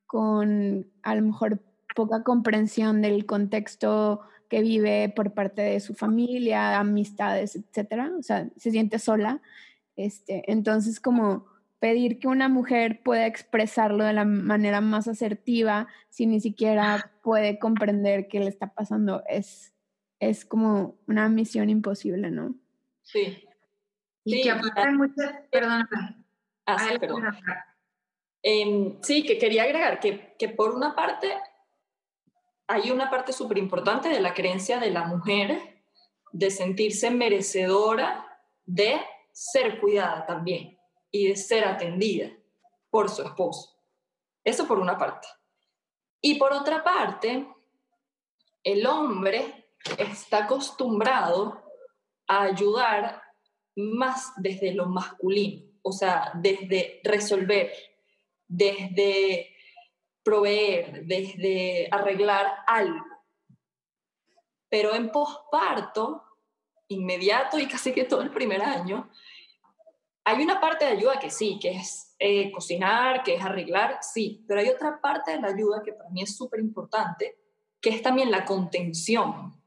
con 0.07 0.91
a 1.03 1.15
lo 1.15 1.21
mejor 1.21 1.61
poca 1.95 2.21
comprensión 2.21 3.01
del 3.01 3.25
contexto 3.25 4.19
que 4.49 4.61
vive 4.61 5.11
por 5.15 5.33
parte 5.33 5.61
de 5.61 5.79
su 5.79 5.95
familia, 5.95 6.79
amistades, 6.79 7.55
etcétera, 7.55 8.11
o 8.17 8.23
sea, 8.23 8.49
se 8.57 8.71
siente 8.71 8.99
sola. 8.99 9.41
Este, 9.95 10.49
entonces, 10.51 10.99
como 10.99 11.45
pedir 11.79 12.19
que 12.19 12.27
una 12.27 12.49
mujer 12.49 13.01
pueda 13.03 13.27
expresarlo 13.27 14.03
de 14.03 14.13
la 14.13 14.25
manera 14.25 14.81
más 14.81 15.07
asertiva, 15.07 15.87
si 16.09 16.25
ni 16.25 16.39
siquiera 16.39 17.11
puede 17.21 17.59
comprender 17.59 18.27
qué 18.27 18.39
le 18.39 18.47
está 18.47 18.73
pasando, 18.73 19.23
es, 19.27 19.73
es 20.19 20.45
como 20.45 20.95
una 21.07 21.29
misión 21.29 21.69
imposible, 21.69 22.31
¿no? 22.31 22.55
Sí. 23.03 23.45
Y 24.23 24.41
que 24.41 24.51
aparte 24.51 24.91
mucho, 24.91 25.21
perdón. 25.51 25.87
Ah, 26.65 26.79
sí, 26.79 26.97
perdón. 26.99 27.23
Em, 28.41 28.97
sí, 29.01 29.23
que 29.23 29.37
quería 29.37 29.63
agregar 29.63 29.99
que, 29.99 30.35
que 30.37 30.49
por 30.49 30.73
una 30.73 30.95
parte 30.95 31.27
hay 32.67 32.91
una 32.91 33.09
parte 33.09 33.31
súper 33.31 33.57
importante 33.57 34.09
de 34.09 34.19
la 34.19 34.33
creencia 34.33 34.79
de 34.79 34.91
la 34.91 35.05
mujer 35.05 35.83
de 36.31 36.51
sentirse 36.51 37.11
merecedora 37.11 38.25
de 38.65 38.99
ser 39.31 39.79
cuidada 39.79 40.25
también 40.25 40.77
y 41.11 41.27
de 41.27 41.35
ser 41.35 41.65
atendida 41.65 42.31
por 42.89 43.09
su 43.09 43.21
esposo. 43.21 43.77
Eso 44.43 44.67
por 44.67 44.79
una 44.79 44.97
parte. 44.97 45.27
Y 46.21 46.35
por 46.35 46.53
otra 46.53 46.83
parte, 46.83 47.47
el 48.63 48.85
hombre 48.87 49.69
está 49.97 50.45
acostumbrado 50.45 51.63
a 52.27 52.43
ayudar 52.43 53.21
más 53.75 54.33
desde 54.37 54.73
lo 54.73 54.87
masculino, 54.87 55.65
o 55.83 55.91
sea, 55.91 56.31
desde 56.35 57.01
resolver, 57.03 57.71
desde 58.47 59.54
proveer, 60.25 61.05
desde 61.05 61.87
arreglar 61.91 62.63
algo. 62.65 63.05
Pero 64.67 64.95
en 64.95 65.11
posparto, 65.11 66.23
inmediato 66.87 67.59
y 67.59 67.67
casi 67.67 67.93
que 67.93 68.05
todo 68.05 68.21
el 68.21 68.31
primer 68.31 68.61
año, 68.61 69.09
hay 70.23 70.43
una 70.43 70.59
parte 70.59 70.85
de 70.85 70.91
ayuda 70.91 71.19
que 71.19 71.29
sí, 71.29 71.59
que 71.61 71.69
es 71.77 72.15
eh, 72.17 72.51
cocinar, 72.51 73.21
que 73.23 73.35
es 73.35 73.43
arreglar, 73.43 73.99
sí, 74.01 74.43
pero 74.47 74.59
hay 74.59 74.69
otra 74.69 74.99
parte 74.99 75.31
de 75.31 75.41
la 75.41 75.49
ayuda 75.49 75.83
que 75.85 75.93
para 75.93 76.09
mí 76.09 76.23
es 76.23 76.35
súper 76.35 76.59
importante, 76.59 77.37
que 77.79 77.91
es 77.91 78.01
también 78.01 78.31
la 78.31 78.43
contención. 78.43 79.61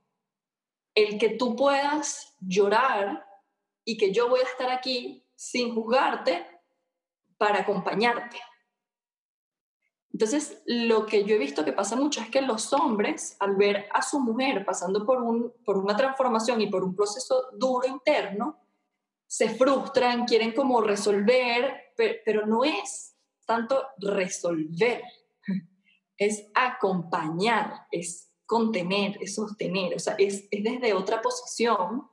El 0.92 1.18
que 1.18 1.30
tú 1.30 1.54
puedas 1.54 2.34
llorar 2.40 3.24
y 3.84 3.96
que 3.96 4.12
yo 4.12 4.28
voy 4.28 4.40
a 4.40 4.50
estar 4.50 4.70
aquí 4.70 5.24
sin 5.36 5.72
juzgarte 5.72 6.44
para 7.36 7.60
acompañarte. 7.60 8.40
Entonces, 10.18 10.60
lo 10.66 11.06
que 11.06 11.22
yo 11.22 11.36
he 11.36 11.38
visto 11.38 11.64
que 11.64 11.72
pasa 11.72 11.94
mucho 11.94 12.20
es 12.20 12.28
que 12.28 12.42
los 12.42 12.72
hombres, 12.72 13.36
al 13.38 13.54
ver 13.54 13.86
a 13.94 14.02
su 14.02 14.18
mujer 14.18 14.64
pasando 14.64 15.06
por, 15.06 15.22
un, 15.22 15.52
por 15.64 15.78
una 15.78 15.96
transformación 15.96 16.60
y 16.60 16.66
por 16.66 16.82
un 16.82 16.96
proceso 16.96 17.50
duro 17.52 17.86
interno, 17.86 18.58
se 19.28 19.48
frustran, 19.50 20.24
quieren 20.24 20.50
como 20.50 20.80
resolver, 20.80 21.92
pero, 21.96 22.46
no 22.46 22.64
es 22.64 23.14
tanto 23.46 23.80
resolver, 23.98 25.04
es 26.16 26.48
acompañar, 26.52 27.86
es 27.92 28.32
contener, 28.44 29.18
es 29.20 29.36
sostener, 29.36 29.94
o 29.94 30.00
sea, 30.00 30.16
es, 30.18 30.48
es 30.50 30.64
desde 30.64 30.94
otra 30.94 31.22
posición 31.22 32.10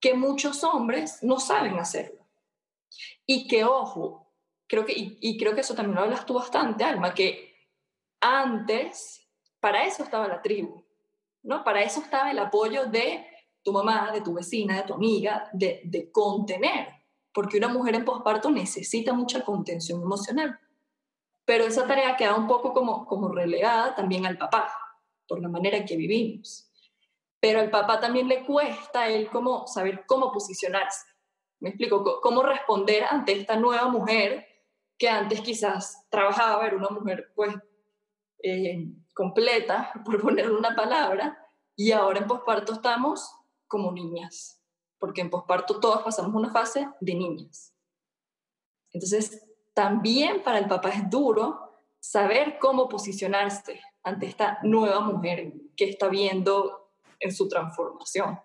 que 0.00 0.14
muchos 0.14 0.64
hombres 0.64 1.22
no 1.22 1.38
saben 1.38 1.78
hacerlo. 1.78 2.26
Y 3.26 3.46
que, 3.48 3.64
ojo, 3.64 4.21
creo 4.72 4.86
que, 4.86 4.94
y, 4.96 5.36
creo 5.36 5.54
que 5.54 5.60
eso 5.60 5.74
también 5.74 5.96
lo 5.96 6.00
hablas 6.00 6.24
tú 6.24 6.32
bastante, 6.32 6.82
Alma, 6.82 7.12
que 7.12 7.54
antes, 8.22 9.28
para 9.60 9.84
eso 9.84 10.02
estaba 10.02 10.26
la 10.26 10.40
tribu, 10.40 10.82
¿no? 11.42 11.62
Para 11.62 11.82
eso 11.82 12.00
estaba 12.00 12.30
el 12.30 12.38
apoyo 12.38 12.86
de 12.86 13.22
tu 13.62 13.70
mamá, 13.70 14.10
de 14.12 14.22
tu 14.22 14.32
vecina, 14.32 14.78
de 14.78 14.84
tu 14.84 14.94
amiga, 14.94 15.50
de, 15.52 15.82
de 15.84 16.10
contener, 16.10 16.88
porque 17.34 17.58
una 17.58 17.68
mujer 17.68 17.96
en 17.96 18.06
posparto 18.06 18.50
necesita 18.50 19.12
mucha 19.12 19.44
contención 19.44 20.00
emocional. 20.00 20.58
Pero 21.44 21.64
esa 21.64 21.86
tarea 21.86 22.16
queda 22.16 22.34
un 22.34 22.46
poco 22.46 22.72
como, 22.72 23.04
como 23.04 23.28
relegada 23.28 23.94
también 23.94 24.24
al 24.24 24.38
papá, 24.38 24.72
por 25.28 25.38
la 25.42 25.50
manera 25.50 25.76
en 25.76 25.84
que 25.84 25.98
vivimos. 25.98 26.72
Pero 27.40 27.60
al 27.60 27.68
papá 27.68 28.00
también 28.00 28.26
le 28.26 28.42
cuesta 28.46 29.06
él 29.06 29.28
como 29.28 29.66
saber 29.66 30.06
cómo 30.06 30.32
posicionarse. 30.32 31.04
Me 31.60 31.68
explico, 31.68 32.22
cómo 32.22 32.42
responder 32.42 33.04
ante 33.04 33.32
esta 33.32 33.56
nueva 33.56 33.88
mujer 33.88 34.48
que 35.02 35.08
antes 35.08 35.40
quizás 35.40 36.06
trabajaba, 36.10 36.64
era 36.64 36.76
una 36.76 36.90
mujer 36.90 37.32
pues 37.34 37.52
eh, 38.40 38.86
completa, 39.12 39.90
por 40.04 40.20
poner 40.20 40.52
una 40.52 40.76
palabra, 40.76 41.44
y 41.74 41.90
ahora 41.90 42.20
en 42.20 42.28
posparto 42.28 42.74
estamos 42.74 43.34
como 43.66 43.90
niñas, 43.90 44.62
porque 45.00 45.20
en 45.20 45.28
posparto 45.28 45.80
todas 45.80 46.04
pasamos 46.04 46.32
una 46.32 46.52
fase 46.52 46.88
de 47.00 47.14
niñas. 47.16 47.74
Entonces, 48.92 49.44
también 49.74 50.44
para 50.44 50.58
el 50.58 50.68
papá 50.68 50.90
es 50.90 51.10
duro 51.10 51.82
saber 51.98 52.60
cómo 52.60 52.88
posicionarse 52.88 53.80
ante 54.04 54.26
esta 54.26 54.60
nueva 54.62 55.00
mujer 55.00 55.52
que 55.76 55.90
está 55.90 56.06
viendo 56.06 56.92
en 57.18 57.32
su 57.32 57.48
transformación. 57.48 58.38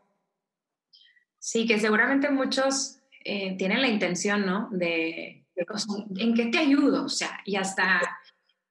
Sí, 1.38 1.68
que 1.68 1.80
seguramente 1.80 2.32
muchos 2.32 2.98
eh, 3.24 3.56
tienen 3.58 3.80
la 3.80 3.90
intención, 3.90 4.44
¿no? 4.44 4.70
De 4.72 5.47
¿en 6.18 6.34
qué 6.34 6.46
te 6.48 6.58
ayudo? 6.58 7.06
O 7.06 7.10
sea, 7.10 7.40
y 7.46 7.56
hasta 7.56 8.02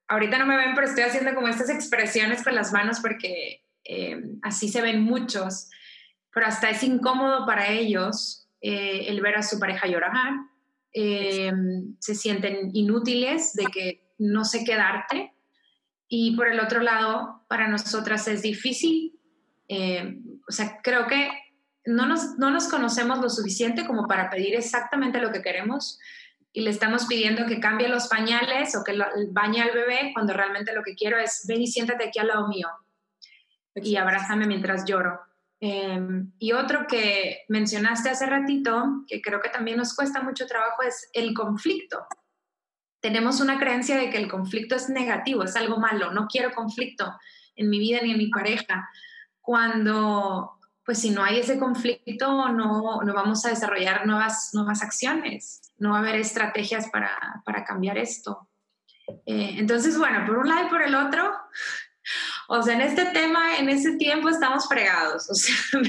ahorita 0.09 0.39
no 0.39 0.47
me 0.47 0.57
ven, 0.57 0.75
pero 0.75 0.87
estoy 0.87 1.05
haciendo 1.05 1.35
como 1.35 1.49
estas 1.49 1.71
expresiones 1.71 2.43
con 2.43 2.55
las 2.55 2.73
manos 2.73 3.01
porque 3.01 3.65
eh, 3.85 4.23
así 4.43 4.69
se 4.69 4.83
ven 4.83 5.03
muchos, 5.03 5.71
pero 6.33 6.47
hasta 6.47 6.71
es 6.71 6.83
incómodo 6.83 7.47
para 7.47 7.71
ellos 7.71 8.49
eh, 8.61 9.07
el 9.09 9.21
ver 9.21 9.37
a 9.37 9.43
su 9.43 9.59
pareja 9.59 9.87
llorar, 9.87 10.35
eh, 10.93 11.53
se 11.99 12.15
sienten 12.15 12.71
inútiles 12.73 13.53
de 13.55 13.67
que 13.67 14.13
no 14.19 14.45
sé 14.45 14.65
qué 14.65 14.77
darte 14.77 15.35
y 16.09 16.37
por 16.37 16.49
el 16.49 16.61
otro 16.61 16.81
lado, 16.81 17.45
para 17.49 17.69
nosotras 17.69 18.29
es 18.29 18.43
difícil, 18.43 19.13
o 19.69 20.53
sea, 20.53 20.81
creo 20.81 21.09
que 21.09 21.29
no 21.85 22.07
nos, 22.07 22.39
no 22.39 22.51
nos 22.51 22.69
conocemos 22.69 23.19
lo 23.19 23.29
suficiente 23.29 23.85
como 23.85 24.07
para 24.07 24.31
pedir 24.31 24.55
exactamente 24.55 25.21
lo 25.21 25.33
que 25.33 25.43
queremos, 25.43 25.99
y 26.57 26.63
le 26.63 26.71
estamos 26.71 27.05
pidiendo 27.05 27.45
que 27.45 27.61
cambie 27.61 27.87
los 27.87 28.09
pañales 28.09 28.75
o 28.77 28.83
que 28.83 28.99
bañe 29.31 29.61
al 29.61 29.73
bebé 29.73 30.11
cuando 30.15 30.33
realmente 30.33 30.73
lo 30.73 30.83
que 30.83 30.95
quiero 30.95 31.19
es 31.19 31.45
ven 31.47 31.61
y 31.61 31.67
siéntate 31.67 32.05
aquí 32.05 32.19
al 32.19 32.29
lado 32.29 32.49
mío 32.49 32.67
y 33.75 33.97
abrázame 33.97 34.47
mientras 34.47 34.87
lloro. 34.87 35.21
Em, 35.61 36.33
y 36.39 36.53
otro 36.53 36.87
que 36.87 37.41
mencionaste 37.51 38.09
hace 38.09 38.25
ratito, 38.25 39.05
que 39.07 39.21
creo 39.21 39.43
que 39.43 39.51
también 39.51 39.77
nos 39.77 39.95
cuesta 39.95 40.23
mucho 40.23 40.47
trabajo, 40.47 40.83
es 40.83 41.11
el 41.13 41.35
conflicto. 41.35 42.07
Tenemos 43.03 43.43
una 43.43 43.59
creencia 43.59 43.99
de 43.99 44.09
que 44.09 44.17
el 44.17 44.27
conflicto 44.29 44.77
es 44.77 44.89
negativo, 44.89 45.43
es 45.43 45.57
algo 45.57 45.77
malo, 45.77 46.11
no 46.13 46.27
quiero 46.27 46.53
conflicto 46.53 47.13
en 47.55 47.69
mi 47.69 47.79
vida 47.79 48.01
ni 48.03 48.13
en 48.13 48.19
mi 48.19 48.31
pareja, 48.31 48.89
cuando 49.43 50.56
pues 50.87 51.01
si 51.01 51.11
no 51.11 51.23
hay 51.23 51.41
ese 51.41 51.59
conflicto 51.59 52.49
no, 52.53 53.03
no 53.03 53.15
vamos 53.15 53.45
a 53.45 53.51
desarrollar 53.51 54.07
nuevas, 54.07 54.51
nuevas 54.55 54.83
acciones 54.83 55.67
no 55.79 55.91
va 55.91 55.97
a 55.97 56.01
haber 56.01 56.17
estrategias 56.17 56.89
para, 56.91 57.43
para 57.45 57.65
cambiar 57.65 57.99
esto. 57.99 58.49
Eh, 59.27 59.55
entonces, 59.59 59.99
bueno, 59.99 60.25
por 60.27 60.39
un 60.39 60.49
lado 60.49 60.67
y 60.67 60.71
por 60.71 60.83
el 60.83 60.95
otro, 60.95 61.33
o 62.49 62.63
sea, 62.63 62.75
en 62.75 62.81
este 62.81 63.07
tema, 63.07 63.57
en 63.59 63.69
ese 63.69 63.97
tiempo 63.97 64.29
estamos 64.29 64.69
fregados. 64.69 65.29
O 65.31 65.35
sea, 65.35 65.55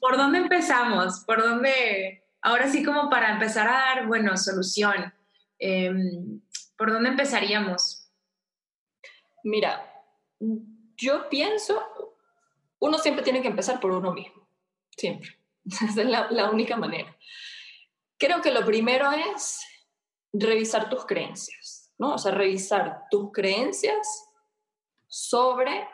¿por 0.00 0.16
dónde 0.16 0.38
empezamos? 0.38 1.24
¿Por 1.26 1.42
dónde? 1.42 2.24
Ahora 2.40 2.68
sí, 2.68 2.84
como 2.84 3.10
para 3.10 3.32
empezar 3.32 3.68
a 3.68 3.72
dar, 3.72 4.06
bueno, 4.06 4.36
solución. 4.36 5.12
Em, 5.58 6.40
¿Por 6.76 6.92
dónde 6.92 7.10
empezaríamos? 7.10 8.08
Mira, 9.42 9.84
yo 10.96 11.28
pienso, 11.28 11.82
uno 12.80 12.98
siempre 12.98 13.24
tiene 13.24 13.42
que 13.42 13.48
empezar 13.48 13.80
por 13.80 13.90
uno 13.90 14.12
mismo. 14.12 14.48
Siempre. 14.96 15.30
Esa 15.64 16.02
es 16.02 16.06
la, 16.06 16.30
la 16.30 16.50
única 16.50 16.76
manera. 16.76 17.16
Creo 18.18 18.40
que 18.42 18.50
lo 18.50 18.64
primero 18.64 19.10
es 19.12 19.60
revisar 20.32 20.90
tus 20.90 21.06
creencias, 21.06 21.92
¿no? 21.98 22.14
O 22.14 22.18
sea, 22.18 22.32
revisar 22.32 23.04
tus 23.10 23.30
creencias 23.32 24.28
sobre 25.06 25.88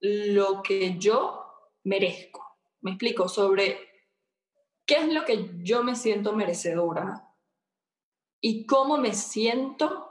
lo 0.00 0.62
que 0.62 0.98
yo 0.98 1.44
merezco. 1.84 2.44
Me 2.80 2.92
explico, 2.92 3.28
sobre 3.28 3.78
qué 4.86 4.96
es 4.96 5.12
lo 5.12 5.24
que 5.24 5.50
yo 5.62 5.82
me 5.82 5.94
siento 5.94 6.32
merecedora 6.32 7.28
y 8.40 8.66
cómo 8.66 8.98
me 8.98 9.14
siento 9.14 10.08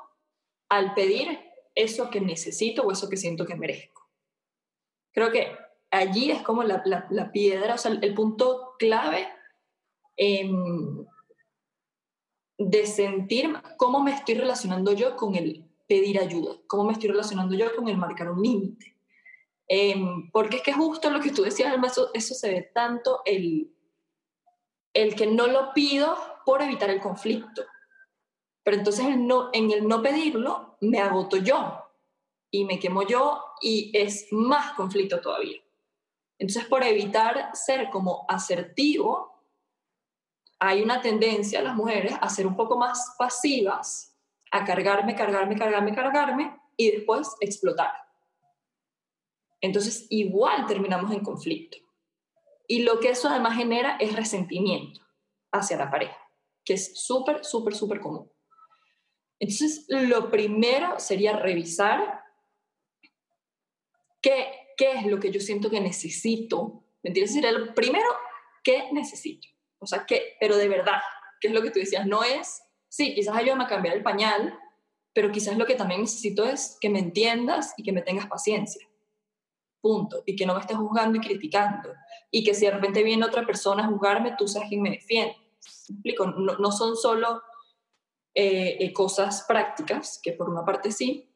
al 0.70 0.94
pedir 0.94 1.40
eso 1.76 2.10
que 2.10 2.22
necesito 2.22 2.84
o 2.84 2.92
eso 2.92 3.10
que 3.10 3.18
siento 3.18 3.46
que 3.46 3.56
merezco. 3.56 4.10
Creo 5.14 5.32
que 5.32 5.58
allí 5.92 6.32
es 6.32 6.42
como 6.42 6.64
la, 6.64 6.82
piedra, 7.32 7.76
o 7.76 7.78
sea, 7.78 7.92
el, 7.92 8.14
punto 8.14 8.76
clave 8.80 9.28
en 10.16 11.06
de 12.58 12.86
sentir 12.86 13.54
cómo 13.78 14.02
me 14.02 14.14
estoy 14.14 14.36
relacionando 14.36 14.94
yo 14.94 15.16
con 15.16 15.36
el 15.36 15.66
pedir 15.88 16.20
ayuda, 16.20 16.56
cómo 16.68 16.86
me 16.86 16.94
estoy 16.94 17.10
relacionando 17.10 17.56
yo 17.56 17.76
con 17.76 17.88
el 17.88 17.98
marcar 17.98 18.32
un 18.32 18.42
límite. 18.42 18.96
Em, 19.68 20.30
porque 20.32 20.58
es 20.58 20.64
que 20.64 20.74
justo 20.74 21.10
lo 21.10 21.20
que 21.20 21.32
tú 21.32 21.44
decías, 21.44 21.74
eso, 21.86 22.12
eso 22.14 22.34
se 22.34 22.50
ve 22.50 22.72
tanto 22.74 23.22
el, 23.26 23.74
el 24.94 25.16
que 25.16 25.28
no 25.28 25.48
lo 25.48 25.74
pido 25.74 26.16
por 26.46 26.62
evitar 26.62 26.90
el 26.90 27.02
conflicto. 27.02 27.64
Pero 28.64 28.78
entonces 28.78 29.18
no, 29.18 29.50
en 29.54 29.72
el 29.72 29.88
no 29.88 30.02
pedirlo 30.02 30.78
me 30.82 31.00
agoto 31.00 31.38
yo 31.38 31.82
y 32.52 32.66
me 32.66 32.80
quemo 32.80 33.08
yo 33.08 33.44
y 33.62 33.92
es 33.98 34.28
más 34.32 34.74
conflicto 34.74 35.20
todavía. 35.20 35.62
Entonces 36.42 36.66
por 36.66 36.84
evitar 36.84 37.52
ser 37.56 37.92
como 37.92 38.26
asertivo, 38.28 39.46
hay 40.58 40.82
una 40.82 41.00
tendencia 41.00 41.60
a 41.60 41.62
las 41.62 41.76
mujeres 41.76 42.14
a 42.20 42.30
ser 42.30 42.48
un 42.48 42.56
poco 42.56 42.80
más 42.80 43.14
pasivas, 43.16 44.18
a 44.52 44.66
cargarme, 44.66 45.14
cargarme, 45.14 45.56
cargarme, 45.56 45.94
cargarme 45.94 46.60
y 46.76 46.90
después 46.90 47.36
explotar. 47.42 47.92
Entonces, 49.62 50.08
igual 50.10 50.66
terminamos 50.66 51.12
en 51.12 51.24
conflicto. 51.24 51.78
Y 52.68 52.82
lo 52.82 53.00
que 53.00 53.12
eso 53.12 53.30
además 53.30 53.56
genera 53.56 53.98
es 53.98 54.16
resentimiento 54.16 55.00
hacia 55.52 55.78
la 55.78 55.92
pareja, 55.92 56.18
que 56.66 56.74
es 56.74 57.00
súper, 57.06 57.46
súper, 57.46 57.76
súper 57.76 58.00
común. 58.00 58.32
Entonces, 59.38 59.86
lo 59.90 60.32
primero 60.32 61.00
sería 61.00 61.34
revisar 61.34 62.24
qué, 64.24 64.61
qué 64.82 64.94
es 64.94 65.06
lo 65.06 65.20
que 65.20 65.30
yo 65.30 65.40
siento 65.40 65.70
que 65.70 65.80
necesito. 65.80 66.84
¿Me 67.04 67.10
entiendes? 67.10 67.36
Sería 67.36 67.52
lo 67.52 67.72
primero, 67.76 68.08
¿qué 68.64 68.90
necesito? 68.92 69.48
O 69.78 69.86
sea, 69.86 70.08
que, 70.08 70.38
pero 70.40 70.58
de 70.58 70.68
verdad, 70.68 71.00
¿qué 71.40 71.50
es 71.50 71.54
lo 71.54 71.62
que 71.62 71.70
tú 71.70 71.78
decías? 71.78 72.08
No 72.08 72.24
es, 72.24 72.64
sí, 72.90 73.14
quizás 73.14 73.36
ayúdame 73.36 73.66
a 73.66 73.68
cambiar 73.68 73.96
el 73.96 74.02
pañal, 74.02 74.58
pero 75.14 75.32
quizás 75.32 75.56
lo 75.56 75.68
que 75.68 75.76
también 75.76 76.02
necesito 76.02 76.46
es 76.46 76.80
que 76.82 76.90
me 76.90 76.98
entiendas 76.98 77.76
y 77.78 77.84
que 77.84 77.92
me 77.92 78.02
tengas 78.02 78.26
paciencia. 78.26 78.88
Punto. 79.82 80.24
Y 80.26 80.36
que 80.36 80.48
no 80.48 80.56
me 80.56 80.62
estés 80.62 80.78
juzgando 80.78 81.20
y 81.20 81.22
criticando. 81.22 81.94
Y 82.32 82.44
que 82.44 82.56
si 82.56 82.66
de 82.66 82.72
repente 82.72 83.04
viene 83.04 83.24
otra 83.24 83.46
persona 83.46 83.84
a 83.84 83.88
juzgarme, 83.88 84.34
tú 84.36 84.48
seas 84.48 84.68
quien 84.68 84.82
me 84.82 84.90
defiende. 84.90 85.36
¿Me 85.38 85.94
explico? 85.94 86.26
No, 86.26 86.72
son 86.72 86.96
solo 86.96 87.44
eh, 88.34 88.78
eh, 88.80 88.94
cosas 88.94 89.46
prácticas, 89.48 90.20
que 90.24 90.34
por 90.34 90.50
una 90.50 90.66
parte 90.66 90.92
sí, 90.92 91.31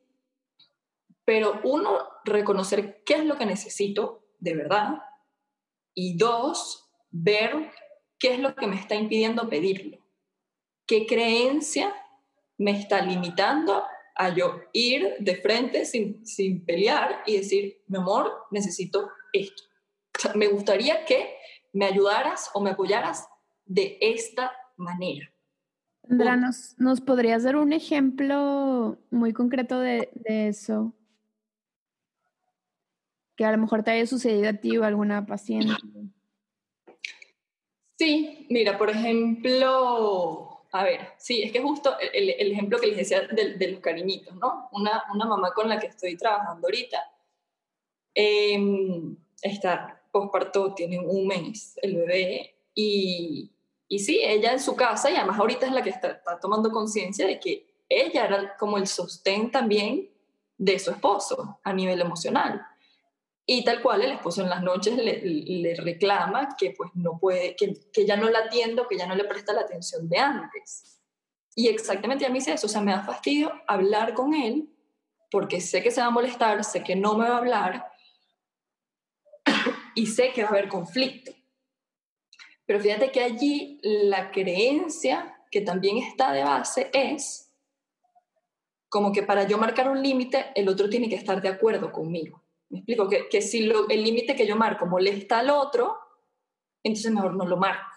pero 1.26 1.60
uno, 1.64 2.00
reconocer 2.24 3.04
qué 3.04 3.16
es 3.16 3.26
lo 3.26 3.38
que 3.38 3.46
necesito 3.46 4.24
de 4.40 4.56
verdad. 4.56 5.00
Y 5.94 6.18
dos, 6.18 6.90
ver 7.12 7.72
¿Qué 8.20 8.34
es 8.34 8.40
lo 8.40 8.56
que 8.56 8.68
me 8.68 8.76
está 8.76 8.96
impidiendo 8.96 9.50
pedirlo? 9.50 9.98
¿Qué 10.88 11.06
creencia 11.06 11.94
me 12.58 12.72
está 12.72 13.02
limitando 13.02 13.84
a 14.16 14.34
yo 14.34 14.62
ir 14.72 15.16
de 15.20 15.36
frente 15.36 15.86
sin, 15.86 16.26
sin 16.26 16.64
pelear 16.64 17.22
y 17.26 17.38
decir, 17.38 17.84
mi 17.88 17.98
amor, 17.98 18.32
necesito 18.52 19.10
esto? 19.34 19.64
me 20.36 20.48
gustaría 20.48 21.04
que 21.04 21.36
me 21.74 21.86
ayudaras 21.86 22.50
o 22.54 22.62
me 22.62 22.70
apoyaras 22.70 23.28
de 23.66 23.98
esta 24.00 24.54
manera. 24.78 25.30
Sandra, 26.08 26.38
¿nos, 26.38 26.76
¿nos 26.78 27.02
podrías 27.02 27.44
dar 27.44 27.58
un 27.58 27.74
ejemplo 27.74 28.98
muy 29.10 29.34
concreto 29.34 29.80
de, 29.80 30.10
de, 30.14 30.48
eso? 30.48 30.94
Que 33.36 33.46
a 33.46 33.52
lo 33.52 33.58
mejor 33.58 33.84
te 33.84 33.92
haya 33.92 34.06
sucedido 34.06 34.50
a 34.50 34.54
ti 34.54 34.78
o 34.78 34.84
alguna 34.84 35.26
paciente. 35.26 35.74
Sí, 37.98 38.46
mira, 38.50 38.78
por 38.78 38.90
ejemplo, 38.90 40.56
a 40.72 40.84
ver, 40.84 41.14
sí, 41.18 41.42
es 41.42 41.54
que 41.54 41.62
justo 41.62 41.96
el, 42.00 42.52
ejemplo 42.52 42.78
que 42.80 42.88
les 42.88 42.98
decía 42.98 43.22
de, 43.22 43.72
los 43.72 43.80
cariñitos, 43.80 44.36
¿no? 44.36 44.68
Una, 44.74 45.04
una, 45.14 45.26
mamá 45.26 45.54
con 45.54 45.70
la 45.70 45.80
que 45.80 45.88
estoy 45.88 46.18
trabajando 46.18 46.68
ahorita, 46.68 46.98
eh, 48.14 48.60
está 49.42 50.02
posparto, 50.12 50.74
tiene 50.74 51.00
un 51.00 51.28
mes 51.28 51.80
el 51.82 51.96
bebé, 51.96 52.56
y, 52.74 53.50
y 53.88 54.00
sí, 54.00 54.20
ella 54.22 54.52
en 54.52 54.60
su 54.60 54.76
casa, 54.76 55.10
y 55.10 55.16
además 55.16 55.40
ahorita 55.40 55.66
es 55.66 55.72
la 55.72 55.82
que 55.82 55.92
está, 55.92 56.12
está 56.12 56.40
tomando 56.40 56.72
conciencia 56.72 57.26
de 57.26 57.40
que 57.40 57.66
ella 57.88 58.26
era 58.26 58.58
como 58.58 58.78
el 58.78 58.88
sostén 58.88 59.52
también 59.52 60.10
de 60.58 60.80
su 60.80 60.92
esposo 60.92 61.60
a 61.64 61.72
nivel 61.72 62.02
emocional. 62.02 62.66
Y 63.48 63.64
tal 63.64 63.82
cual 63.82 64.02
el 64.02 64.12
esposo 64.12 64.42
en 64.42 64.50
las 64.50 64.64
noches 64.64 64.98
le, 64.98 65.76
reclama 65.76 66.56
que 66.58 66.72
pues 66.72 66.90
no 66.96 67.20
puede, 67.20 67.56
que, 67.56 67.76
que, 67.94 68.06
ya 68.06 68.18
no 68.18 68.30
la 68.30 68.40
atiendo, 68.40 68.88
que 68.88 68.98
ya 68.98 69.06
no 69.06 69.16
le 69.16 69.26
presta 69.26 69.54
la 69.54 69.62
atención 69.62 70.10
de 70.10 70.18
antes. 70.18 71.00
Y 71.56 71.68
exactamente 71.68 72.26
a 72.26 72.30
mí 72.30 72.40
dice 72.40 72.54
eso, 72.54 72.66
o 72.66 72.70
sea, 72.70 72.82
me 72.82 72.92
da 72.92 73.04
fastidio 73.04 73.52
hablar 73.68 74.14
con 74.14 74.34
él 74.34 74.70
porque 75.30 75.62
sé 75.62 75.84
que 75.84 75.92
se 75.92 76.02
va 76.02 76.08
a 76.08 76.12
molestar, 76.12 76.64
sé 76.64 76.84
que 76.84 76.96
no 76.96 77.16
me 77.16 77.28
va 77.30 77.36
a 77.36 77.40
hablar 77.40 77.92
y 79.96 80.08
sé 80.08 80.32
que 80.34 80.44
va 80.44 80.50
a 80.50 80.52
haber 80.52 80.68
conflicto. 80.68 81.32
Pero 82.66 82.80
fíjate 82.80 83.12
que 83.12 83.22
allí 83.22 83.80
la 83.84 84.32
creencia 84.32 85.44
que 85.52 85.62
también 85.62 85.98
está 85.98 86.32
de 86.32 86.44
base 86.44 86.90
es 86.94 87.54
como 88.90 89.12
que 89.12 89.24
para 89.24 89.48
yo 89.48 89.58
marcar 89.58 89.90
un 89.90 90.02
límite, 90.02 90.48
el 90.56 90.68
otro 90.70 90.90
tiene 90.90 91.10
que 91.10 91.16
estar 91.16 91.42
de 91.42 91.50
acuerdo 91.50 91.92
conmigo. 91.92 92.45
Me 92.76 92.80
explico, 92.80 93.08
que, 93.08 93.30
que 93.30 93.42
si 93.42 93.70
el 93.70 94.04
límite 94.04 94.36
que 94.36 94.46
yo 94.46 94.58
marco 94.58 94.86
molesta 94.86 95.40
al 95.40 95.50
otro, 95.50 95.98
entonces 96.84 97.10
mejor 97.10 97.34
no 97.34 97.46
lo 97.46 97.56
marco. 97.56 97.90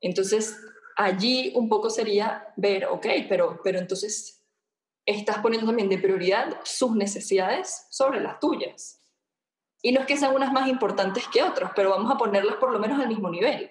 Entonces, 0.00 0.60
allí 0.96 1.52
un 1.54 1.68
poco 1.68 1.88
sería 1.88 2.52
ver, 2.56 2.86
ok, 2.86 3.06
pero, 3.28 3.60
pero 3.62 3.78
entonces 3.78 4.44
estás 5.06 5.38
poniendo 5.38 5.68
también 5.68 5.88
de 5.88 5.98
prioridad 5.98 6.60
sus 6.64 6.96
necesidades 6.96 7.86
sobre 7.90 8.20
las 8.20 8.40
tuyas. 8.40 9.00
Y 9.82 9.92
no 9.92 10.00
es 10.00 10.06
que 10.06 10.16
sean 10.16 10.34
unas 10.34 10.52
más 10.52 10.68
importantes 10.68 11.28
que 11.28 11.44
otras, 11.44 11.70
pero 11.76 11.90
vamos 11.90 12.10
a 12.10 12.18
ponerlas 12.18 12.56
por 12.56 12.72
lo 12.72 12.80
menos 12.80 13.00
al 13.00 13.06
mismo 13.06 13.30
nivel. 13.30 13.70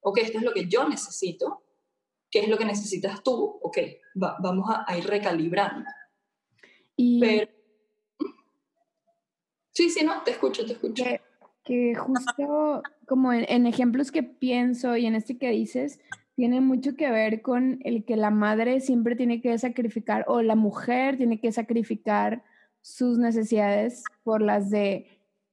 Ok, 0.00 0.18
esto 0.18 0.36
es 0.36 0.44
lo 0.44 0.52
que 0.52 0.68
yo 0.68 0.86
necesito, 0.86 1.64
¿qué 2.30 2.40
es 2.40 2.48
lo 2.48 2.58
que 2.58 2.66
necesitas 2.66 3.22
tú? 3.22 3.58
Ok, 3.62 3.78
vamos 4.14 4.68
a, 4.86 4.94
ir 4.98 5.06
recalibrando. 5.06 5.88
Y... 7.02 7.18
Pero... 7.18 7.50
Sí, 9.72 9.88
sí, 9.88 10.04
no, 10.04 10.22
te 10.22 10.32
escucho, 10.32 10.66
te 10.66 10.72
escucho. 10.72 11.02
Que, 11.64 11.94
justo 11.94 12.82
como 13.06 13.32
en, 13.32 13.66
ejemplos 13.66 14.12
que 14.12 14.22
pienso 14.22 14.98
y 14.98 15.06
en 15.06 15.14
este 15.14 15.38
que 15.38 15.48
dices, 15.48 15.98
tiene 16.34 16.60
mucho 16.60 16.96
que 16.96 17.10
ver 17.10 17.40
con 17.40 17.78
el 17.84 18.04
que 18.04 18.16
la 18.16 18.30
madre 18.30 18.80
siempre 18.80 19.16
tiene 19.16 19.40
que 19.40 19.56
sacrificar 19.56 20.26
o 20.28 20.42
la 20.42 20.56
mujer 20.56 21.16
tiene 21.16 21.40
que 21.40 21.52
sacrificar 21.52 22.44
sus 22.82 23.16
necesidades 23.16 24.04
por 24.22 24.42
las 24.42 24.68
de 24.68 25.06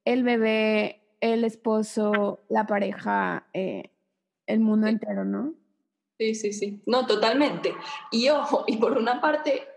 el 0.04 0.24
bebé, 0.24 1.02
el 1.22 1.46
esposo, 1.46 2.44
la 2.50 2.66
pareja, 2.66 3.48
eh, 3.54 3.92
el 4.48 4.60
mundo 4.60 4.88
entero, 4.88 5.24
¿no? 5.24 5.54
Sí, 6.20 6.36
sí, 6.36 6.52
sí. 6.52 6.82
No, 6.86 7.06
totalmente. 7.06 7.74
Y 8.12 8.28
ojo, 8.28 8.66
y 8.68 8.78
por 8.78 8.98
una 8.98 9.22
parte, 9.22 9.77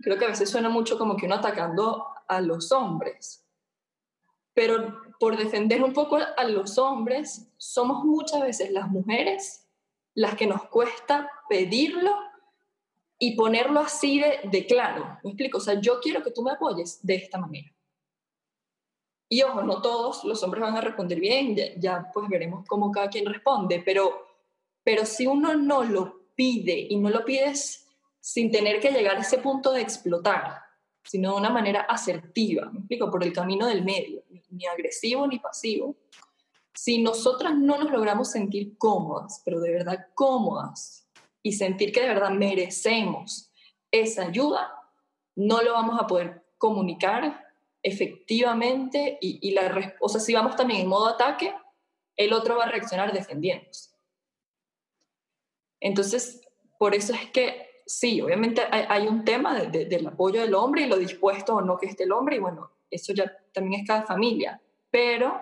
creo 0.00 0.18
que 0.18 0.24
a 0.24 0.28
veces 0.28 0.50
suena 0.50 0.68
mucho 0.68 0.98
como 0.98 1.16
que 1.16 1.26
uno 1.26 1.36
atacando 1.36 2.06
a 2.26 2.40
los 2.40 2.72
hombres. 2.72 3.44
Pero 4.54 5.02
por 5.18 5.36
defender 5.36 5.82
un 5.82 5.92
poco 5.92 6.16
a 6.16 6.44
los 6.44 6.78
hombres, 6.78 7.48
somos 7.56 8.04
muchas 8.04 8.42
veces 8.42 8.70
las 8.70 8.88
mujeres 8.88 9.64
las 10.14 10.34
que 10.34 10.46
nos 10.46 10.64
cuesta 10.64 11.30
pedirlo 11.48 12.12
y 13.20 13.36
ponerlo 13.36 13.80
así 13.80 14.20
de, 14.20 14.66
claro. 14.66 15.18
¿Me 15.22 15.30
explico? 15.30 15.58
O 15.58 15.60
sea, 15.60 15.80
yo 15.80 16.00
quiero 16.00 16.22
que 16.22 16.30
tú 16.30 16.42
me 16.42 16.52
apoyes 16.52 16.98
de 17.04 17.14
esta 17.14 17.38
manera. 17.38 17.72
Y 19.28 19.42
ojo, 19.42 19.62
no 19.62 19.82
todos 19.82 20.24
los 20.24 20.42
hombres 20.42 20.62
van 20.62 20.76
a 20.76 20.80
responder 20.80 21.20
bien, 21.20 21.54
ya, 21.78 22.10
pues 22.12 22.28
veremos 22.28 22.64
cómo 22.66 22.90
cada 22.90 23.10
quien 23.10 23.26
responde, 23.26 23.82
pero, 23.84 24.26
pero 24.82 25.04
si 25.04 25.26
uno 25.26 25.54
no 25.54 25.84
lo 25.84 26.30
pide 26.34 26.86
y 26.88 26.96
no 26.96 27.10
lo 27.10 27.24
pides 27.24 27.87
sin 28.28 28.50
tener 28.50 28.78
que 28.78 28.90
llegar 28.90 29.16
a 29.16 29.22
ese 29.22 29.38
punto 29.38 29.72
de 29.72 29.80
explotar, 29.80 30.60
sino 31.02 31.30
de 31.30 31.38
una 31.38 31.48
manera 31.48 31.80
asertiva, 31.80 32.70
me 32.70 32.80
explico, 32.80 33.10
por 33.10 33.24
el 33.24 33.32
camino 33.32 33.66
del 33.66 33.82
medio, 33.82 34.22
ni 34.50 34.66
agresivo 34.66 35.26
ni 35.26 35.38
pasivo, 35.38 35.96
si 36.74 36.98
nosotras 37.02 37.56
no 37.56 37.78
nos 37.78 37.90
logramos 37.90 38.30
sentir 38.30 38.76
cómodas, 38.76 39.40
pero 39.46 39.60
de 39.60 39.70
verdad 39.70 40.08
cómodas, 40.14 41.08
y 41.42 41.52
sentir 41.52 41.90
que 41.90 42.02
de 42.02 42.08
verdad 42.08 42.28
merecemos 42.28 43.50
esa 43.90 44.26
ayuda, 44.26 44.74
no 45.34 45.62
lo 45.62 45.72
vamos 45.72 45.98
a 45.98 46.06
poder 46.06 46.44
comunicar 46.58 47.46
efectivamente 47.82 49.16
y, 49.22 49.52
la, 49.52 49.96
o 50.00 50.08
sea, 50.10 50.20
si 50.20 50.34
vamos 50.34 50.54
también 50.54 50.82
en 50.82 50.88
modo 50.88 51.06
ataque, 51.06 51.54
el 52.14 52.34
otro 52.34 52.58
va 52.58 52.64
a 52.64 52.70
reaccionar 52.70 53.10
defendiéndose. 53.10 53.88
Entonces, 55.80 56.42
por 56.78 56.94
eso 56.94 57.14
es 57.14 57.30
que 57.30 57.67
sí, 57.88 58.20
obviamente 58.20 58.62
hay, 58.70 59.06
un 59.06 59.24
tema 59.24 59.58
del 59.64 60.06
apoyo 60.06 60.42
del 60.42 60.54
hombre 60.54 60.82
y 60.82 60.86
lo 60.86 60.98
dispuesto 60.98 61.56
o 61.56 61.62
no 61.62 61.78
que 61.78 61.86
esté 61.86 62.04
el 62.04 62.12
hombre, 62.12 62.36
y 62.36 62.38
bueno, 62.38 62.70
eso 62.90 63.14
ya 63.14 63.34
también 63.52 63.80
es 63.80 63.86
cada 63.86 64.02
familia, 64.02 64.60
pero 64.90 65.40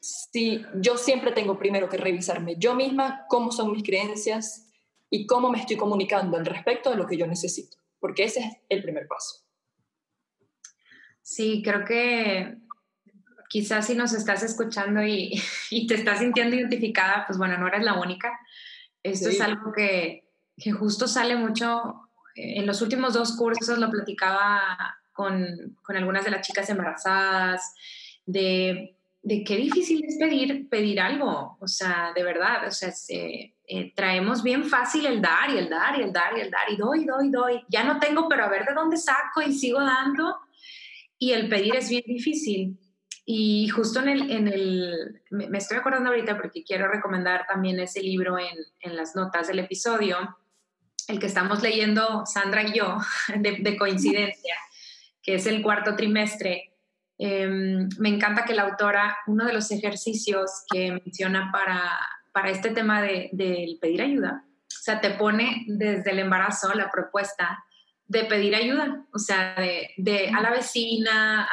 sí, 0.00 0.62
yo 0.74 0.98
siempre 0.98 1.32
tengo 1.32 1.58
primero 1.58 1.88
que 1.88 1.96
revisarme 1.96 2.56
yo 2.56 2.74
misma 2.74 3.24
cómo 3.28 3.52
son 3.52 3.72
mis 3.72 3.82
creencias 3.82 4.70
y 5.08 5.26
cómo 5.26 5.50
me 5.50 5.58
estoy 5.58 5.76
comunicando 5.76 6.36
al 6.36 6.44
respecto 6.44 6.90
de 6.90 6.96
lo 6.96 7.06
que 7.06 7.16
yo 7.16 7.26
necesito, 7.26 7.78
porque 7.98 8.24
ese 8.24 8.40
es 8.40 8.56
el 8.68 8.82
primer 8.82 9.08
paso. 9.08 9.42
Sí, 11.22 11.62
creo 11.64 11.86
que 11.86 12.58
quizás 13.48 13.86
si 13.86 13.94
nos 13.94 14.12
estás 14.12 14.42
escuchando 14.42 15.02
y, 15.02 15.40
te 15.88 15.94
estás 15.94 16.18
sintiendo 16.18 16.54
identificada, 16.54 17.24
pues 17.26 17.38
bueno, 17.38 17.56
no 17.56 17.66
eres 17.66 17.82
la 17.82 17.98
única. 17.98 18.38
Esto 19.02 19.30
es 19.30 19.40
algo 19.40 19.72
que, 19.72 20.29
que, 20.62 20.72
justo 20.72 21.06
sale 21.06 21.36
mucho. 21.36 22.08
En 22.34 22.66
los 22.66 22.80
últimos 22.82 23.14
dos 23.14 23.36
cursos 23.36 23.78
lo 23.78 23.90
platicaba 23.90 24.60
con, 25.12 25.76
con 25.82 25.96
algunas 25.96 26.24
de 26.24 26.30
las 26.30 26.46
chicas 26.46 26.68
embarazadas, 26.70 27.74
de, 28.24 28.96
de, 29.22 29.44
qué 29.44 29.56
difícil 29.56 30.04
es 30.04 30.16
pedir, 30.18 30.68
pedir 30.68 31.00
algo. 31.00 31.58
O 31.60 31.68
sea, 31.68 32.12
de 32.14 32.22
verdad, 32.22 32.66
o 32.66 32.70
sea, 32.70 32.92
eh, 33.08 33.92
traemos 33.94 34.42
bien 34.42 34.64
fácil 34.64 35.06
el 35.06 35.20
dar 35.20 35.50
y 35.50 35.58
el 35.58 35.68
dar 35.68 35.98
y 35.98 36.02
el 36.02 36.12
dar 36.12 36.36
y 36.36 36.40
el 36.40 36.50
dar 36.50 36.70
y 36.70 36.76
doy, 36.76 37.04
doy, 37.04 37.30
doy. 37.30 37.62
Ya 37.68 37.84
no 37.84 37.98
tengo, 37.98 38.28
pero 38.28 38.44
a 38.44 38.48
ver 38.48 38.64
de 38.64 38.74
dónde 38.74 38.96
saco 38.96 39.42
y 39.46 39.52
sigo 39.52 39.80
dando 39.80 40.36
y 41.18 41.32
el 41.32 41.48
pedir 41.48 41.76
es 41.76 41.88
bien 41.88 42.04
difícil. 42.06 42.78
Y 43.26 43.68
justo 43.68 44.00
en 44.00 44.08
el, 44.08 44.30
en 44.30 44.48
el 44.48 45.22
me 45.30 45.58
estoy 45.58 45.76
acordando 45.76 46.10
ahorita 46.10 46.36
porque 46.36 46.64
quiero 46.64 46.88
recomendar 46.88 47.46
también 47.46 47.78
ese 47.78 48.02
libro 48.02 48.38
en, 48.38 48.56
en 48.80 48.96
las 48.96 49.14
notas 49.14 49.46
del 49.46 49.60
episodio, 49.60 50.16
el 51.10 51.18
que 51.18 51.26
estamos 51.26 51.62
leyendo 51.62 52.24
Sandra 52.26 52.62
y 52.62 52.72
yo, 52.74 52.98
de, 53.36 53.76
coincidencia, 53.76 54.56
que 55.22 55.34
es 55.34 55.46
el 55.46 55.62
cuarto 55.62 55.96
trimestre. 55.96 56.72
Em, 57.18 57.88
me 57.98 58.08
encanta 58.08 58.44
que 58.44 58.54
la 58.54 58.62
autora, 58.62 59.18
uno 59.26 59.44
de 59.44 59.52
los 59.52 59.70
ejercicios 59.70 60.50
que 60.72 60.92
menciona 60.92 61.50
para, 61.52 61.98
para 62.32 62.50
este 62.50 62.70
tema 62.70 63.02
del 63.02 63.28
de, 63.32 63.78
pedir 63.80 64.02
ayuda, 64.02 64.44
o 64.66 64.82
sea, 64.82 65.00
te 65.00 65.10
pone 65.10 65.64
desde 65.66 66.12
el 66.12 66.20
embarazo 66.20 66.72
la 66.74 66.90
propuesta 66.90 67.62
de 68.10 68.24
pedir 68.24 68.56
ayuda, 68.56 69.04
o 69.12 69.18
sea, 69.20 69.54
de, 69.54 70.32
a 70.34 70.40
la 70.40 70.50
vecina, 70.50 71.46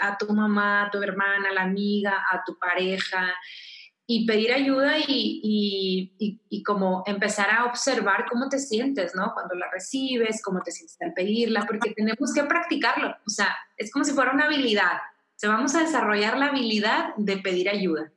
a, 0.00 0.16
tu 0.16 0.32
mamá, 0.32 0.84
a 0.84 0.90
tu 0.90 1.02
hermana, 1.02 1.50
a 1.50 1.52
la 1.52 1.62
amiga, 1.62 2.24
a 2.30 2.42
tu 2.42 2.58
pareja, 2.58 3.34
y 4.06 4.26
pedir 4.26 4.52
ayuda 4.52 4.98
y, 4.98 6.12
y, 6.50 6.62
como 6.62 7.02
empezar 7.06 7.50
a 7.50 7.64
observar 7.64 8.26
cómo 8.30 8.48
te 8.48 8.58
sientes, 8.58 9.14
¿no? 9.14 9.32
Cuando 9.32 9.54
la 9.54 9.70
recibes, 9.70 10.42
cómo 10.42 10.60
te 10.62 10.72
sientes 10.72 10.96
al 11.00 11.14
pedirla, 11.14 11.64
porque 11.66 11.92
tenemos 11.92 12.32
que 12.34 12.44
practicarlo, 12.44 13.08
o 13.26 13.30
sea, 13.30 13.54
es 13.76 13.90
como 13.90 14.04
si 14.04 14.12
fuera 14.12 14.32
una 14.32 14.44
habilidad, 14.44 14.96
o 14.96 15.36
sea, 15.36 15.50
vamos 15.50 15.74
a 15.74 15.80
desarrollar 15.80 16.38
la 16.38 16.46
habilidad 16.46 17.14
de 17.16 17.38
pedir 17.38 17.68
ayuda. 17.68 18.12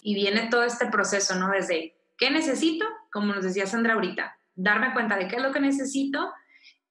Y 0.00 0.14
viene 0.14 0.48
todo 0.50 0.64
este 0.64 0.86
proceso, 0.86 1.34
¿no? 1.36 1.50
Desde, 1.50 1.96
¿qué 2.18 2.30
necesito? 2.30 2.84
Como 3.12 3.34
nos 3.34 3.44
decía 3.44 3.66
Sandra 3.66 3.94
ahorita, 3.94 4.36
darme 4.54 4.92
cuenta 4.92 5.16
de 5.16 5.28
qué 5.28 5.36
es 5.36 5.42
lo 5.42 5.52
que 5.52 5.60
necesito 5.60 6.32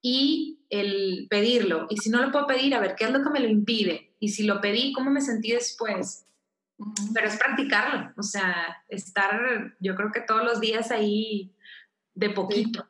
y 0.01 0.65
el 0.69 1.27
pedirlo. 1.29 1.87
Y 1.89 1.97
si 1.97 2.09
no 2.09 2.21
lo 2.21 2.31
puedo 2.31 2.47
pedir, 2.47 2.73
a 2.73 2.79
ver, 2.79 2.95
¿qué 2.95 3.05
es 3.05 3.11
lo 3.11 3.21
que 3.21 3.29
me 3.29 3.39
lo 3.39 3.47
impide? 3.47 4.15
Y 4.19 4.29
si 4.29 4.43
lo 4.43 4.61
pedí, 4.61 4.93
¿cómo 4.93 5.11
me 5.11 5.21
sentí 5.21 5.51
después? 5.51 6.25
Pero 7.13 7.27
es 7.27 7.37
practicarlo, 7.37 8.11
o 8.17 8.23
sea, 8.23 8.83
estar, 8.87 9.75
yo 9.79 9.95
creo 9.95 10.11
que 10.11 10.21
todos 10.21 10.43
los 10.43 10.59
días 10.59 10.91
ahí 10.91 11.53
de 12.13 12.29
poquito. 12.29 12.87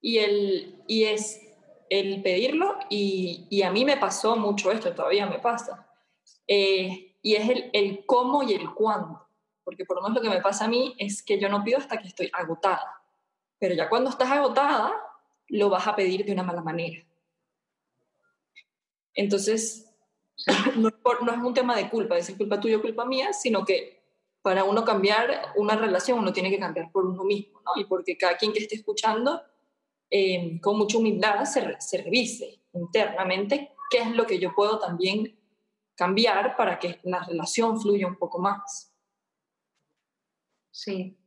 Y, 0.00 0.18
el, 0.18 0.82
y 0.88 1.04
es 1.04 1.40
el 1.90 2.22
pedirlo, 2.22 2.78
y, 2.88 3.46
y, 3.50 3.62
a 3.62 3.70
mí 3.70 3.84
me 3.84 3.96
pasó 3.96 4.36
mucho 4.36 4.72
esto, 4.72 4.94
todavía 4.94 5.26
me 5.26 5.38
pasa, 5.40 5.86
eh, 6.46 7.16
y 7.20 7.34
es 7.34 7.48
el, 7.48 7.70
el 7.72 8.06
cómo 8.06 8.42
y 8.42 8.54
el 8.54 8.72
cuándo, 8.72 9.28
porque 9.62 9.84
por 9.84 9.96
lo 9.96 10.02
menos 10.02 10.16
lo 10.16 10.22
que 10.22 10.34
me 10.34 10.40
pasa 10.40 10.64
a 10.64 10.68
mí 10.68 10.94
es 10.98 11.22
que 11.22 11.38
yo 11.38 11.48
no 11.48 11.62
pido 11.62 11.78
hasta 11.78 11.98
que 11.98 12.08
estoy 12.08 12.30
agotada, 12.32 13.02
pero 13.58 13.74
ya 13.74 13.90
cuando 13.90 14.08
estás 14.08 14.30
agotada, 14.30 14.92
lo 15.48 15.68
vas 15.68 15.86
a 15.86 15.94
pedir 15.94 16.24
de 16.24 16.32
una 16.32 16.44
mala 16.44 16.62
manera. 16.62 17.04
Entonces, 19.14 19.89
no, 20.76 20.88
es 20.88 21.38
un 21.42 21.54
tema 21.54 21.76
de 21.76 21.88
culpa, 21.88 22.16
es 22.16 22.30
culpa 22.36 22.60
tuya 22.60 22.78
o 22.78 22.82
culpa 22.82 23.04
mía, 23.04 23.32
sino 23.32 23.64
que 23.64 24.00
para 24.42 24.64
uno 24.64 24.84
cambiar 24.84 25.52
una 25.56 25.76
relación 25.76 26.18
uno 26.18 26.32
tiene 26.32 26.50
que 26.50 26.58
cambiar 26.58 26.90
por 26.90 27.04
uno 27.04 27.24
mismo, 27.24 27.60
¿no? 27.60 27.80
Y 27.80 27.84
porque 27.84 28.16
cada 28.16 28.36
quien 28.36 28.52
que 28.52 28.60
esté 28.60 28.76
escuchando, 28.76 29.42
em, 30.08 30.58
con 30.60 30.78
mucha 30.78 30.98
humildad, 30.98 31.44
se, 31.44 31.76
se 31.78 32.02
revise 32.02 32.62
internamente 32.72 33.74
qué 33.90 33.98
es 33.98 34.10
lo 34.12 34.26
que 34.26 34.38
yo 34.38 34.54
puedo 34.54 34.78
también 34.78 35.38
cambiar 35.94 36.56
para 36.56 36.78
que 36.78 36.98
la 37.02 37.22
relación 37.24 37.80
fluya 37.80 38.06
un 38.06 38.16
poco 38.16 38.38
más. 38.38 38.94
Sí. 40.70 41.18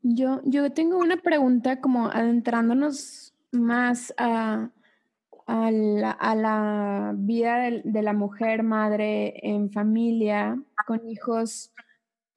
Yo, 0.00 0.40
yo 0.44 0.72
tengo 0.72 0.96
una 0.96 1.18
pregunta 1.18 1.80
como 1.80 2.06
adentrándonos 2.06 3.34
más 3.52 4.14
a, 4.16 4.70
a, 5.50 6.34
la, 6.34 7.12
vida 7.16 7.70
de, 7.82 8.02
la 8.02 8.12
mujer 8.12 8.62
madre 8.62 9.34
en 9.42 9.70
familia, 9.70 10.62
con 10.86 11.08
hijos, 11.08 11.72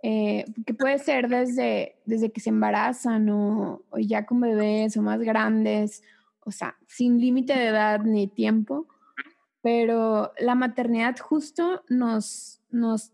eh, 0.01 0.45
que 0.65 0.73
puede 0.73 0.97
ser 0.97 1.29
desde, 1.29 1.95
desde 2.05 2.31
que 2.31 2.41
se 2.41 2.49
embarazan 2.49 3.29
o, 3.29 3.83
ya 3.99 4.25
con 4.25 4.41
bebés 4.41 4.97
o 4.97 5.03
más 5.03 5.19
grandes, 5.19 6.01
o 6.39 6.51
sea, 6.51 6.75
sin 6.87 7.19
límite 7.19 7.53
de 7.53 7.67
edad 7.67 7.99
ni 8.01 8.27
tiempo, 8.27 8.87
pero 9.61 10.33
la 10.39 10.55
maternidad 10.55 11.15
justo 11.19 11.83
nos, 11.89 12.61
nos 12.71 13.11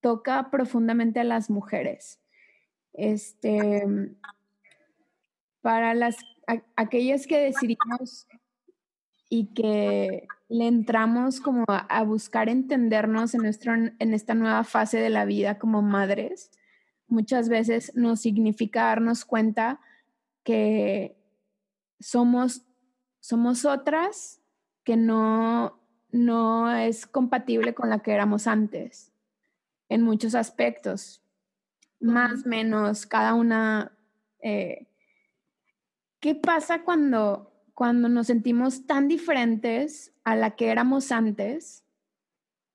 toca 0.00 0.50
profundamente 0.50 1.20
a 1.20 1.24
las 1.24 1.48
mujeres. 1.48 2.20
este, 2.92 3.82
para 5.62 5.94
las, 5.94 6.16
aquellas 6.76 7.26
que 7.26 7.38
decidimos 7.38 8.26
y 9.28 9.46
que 9.54 10.26
le 10.48 10.66
entramos 10.66 11.40
como 11.40 11.64
a, 11.68 12.02
buscar 12.02 12.48
entendernos 12.48 13.34
en, 13.34 13.42
nuestro, 13.42 13.74
en 13.74 14.14
esta 14.14 14.34
nueva 14.34 14.64
fase 14.64 14.98
de 14.98 15.10
la 15.10 15.24
vida 15.24 15.58
como 15.58 15.82
madres, 15.82 16.50
muchas 17.06 17.48
veces 17.48 17.92
nos 17.94 18.20
significa 18.20 18.84
darnos 18.84 19.24
cuenta 19.24 19.80
que 20.44 21.16
somos, 22.00 22.62
somos 23.20 23.64
otras 23.64 24.40
que 24.84 24.96
no, 24.96 25.78
no 26.10 26.74
es 26.74 27.06
compatible 27.06 27.74
con 27.74 27.90
la 27.90 27.98
que 27.98 28.12
éramos 28.12 28.46
antes 28.46 29.12
en 29.88 30.02
muchos 30.02 30.34
aspectos, 30.34 31.22
más, 32.00 32.46
menos, 32.46 33.06
cada 33.06 33.34
una. 33.34 33.92
Eh, 34.40 34.86
¿Qué 36.20 36.34
pasa 36.34 36.82
cuando, 36.82 37.52
cuando 37.78 38.08
nos 38.08 38.26
sentimos 38.26 38.88
tan 38.88 39.06
diferentes 39.06 40.12
a 40.24 40.34
la 40.34 40.56
que 40.56 40.66
éramos 40.66 41.12
antes, 41.12 41.84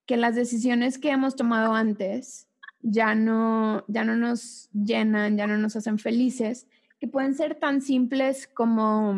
que 0.06 0.16
las 0.16 0.34
decisiones 0.34 0.98
que 0.98 1.10
hemos 1.10 1.36
tomado 1.36 1.74
antes 1.74 2.48
ya 2.80 3.14
no, 3.14 3.84
ya 3.90 4.06
no 4.06 4.16
nos 4.16 4.70
llenan, 4.72 5.36
ya 5.36 5.46
no 5.46 5.58
nos 5.58 5.76
hacen 5.76 6.00
felices, 6.00 6.68
que 7.02 7.10
pueden 7.10 7.36
ser 7.36 7.56
tan 7.56 7.82
simples 7.82 8.48
como, 8.48 9.18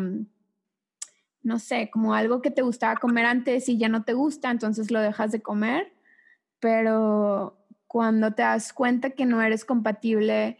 no 1.44 1.58
sé, 1.60 1.88
como 1.92 2.14
algo 2.14 2.42
que 2.42 2.50
te 2.50 2.62
gustaba 2.62 2.96
comer 2.96 3.24
antes 3.24 3.68
y 3.68 3.78
ya 3.78 3.88
no 3.88 4.02
te 4.02 4.12
gusta, 4.12 4.50
entonces 4.50 4.90
lo 4.90 5.00
dejas 5.00 5.30
de 5.30 5.40
comer, 5.40 5.92
pero 6.58 7.64
cuando 7.86 8.32
te 8.32 8.42
das 8.42 8.72
cuenta 8.72 9.10
que 9.10 9.24
no 9.24 9.40
eres 9.40 9.64
compatible 9.64 10.58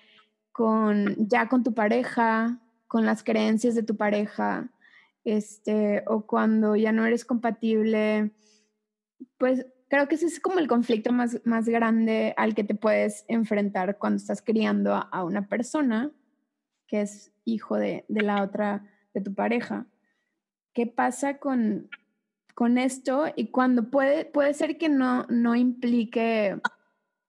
con 0.53 1.17
ya 1.19 1.49
con 1.49 1.65
tu 1.65 1.75
pareja, 1.75 2.61
con 2.87 3.05
las 3.05 3.25
creencias 3.25 3.75
de 3.75 3.83
tu 3.83 3.97
pareja, 3.97 4.71
este, 5.27 6.05
o 6.07 6.25
cuando 6.25 6.77
ya 6.77 6.93
no 6.93 7.05
eres 7.05 7.25
compatible, 7.25 8.31
pues 9.39 9.67
creo 9.89 10.07
que 10.07 10.15
ese 10.15 10.27
es 10.27 10.39
como 10.39 10.61
el 10.61 10.69
conflicto 10.69 11.13
más, 11.13 11.41
más 11.45 11.69
grande 11.69 12.33
al 12.37 12.55
que 12.55 12.63
te 12.63 12.77
puedes 12.77 13.25
enfrentar 13.27 13.99
cuando 13.99 14.19
estás 14.19 14.41
criando 14.41 14.95
a, 14.95 15.25
una 15.25 15.49
persona 15.49 16.13
que 16.87 17.01
es 17.03 17.33
hijo 17.45 17.77
de, 17.77 18.05
de, 18.09 18.23
la 18.23 18.43
otra, 18.43 18.85
de 19.15 19.21
tu 19.21 19.35
pareja. 19.35 19.87
¿Qué 20.73 20.87
pasa 20.87 21.39
con, 21.39 21.91
con 22.55 22.79
esto? 22.79 23.25
Y 23.35 23.49
cuando 23.49 23.91
puede, 23.91 24.27
puede 24.27 24.55
ser 24.55 24.79
que 24.79 24.89
no, 24.89 25.27
no 25.29 25.57
implique 25.57 26.61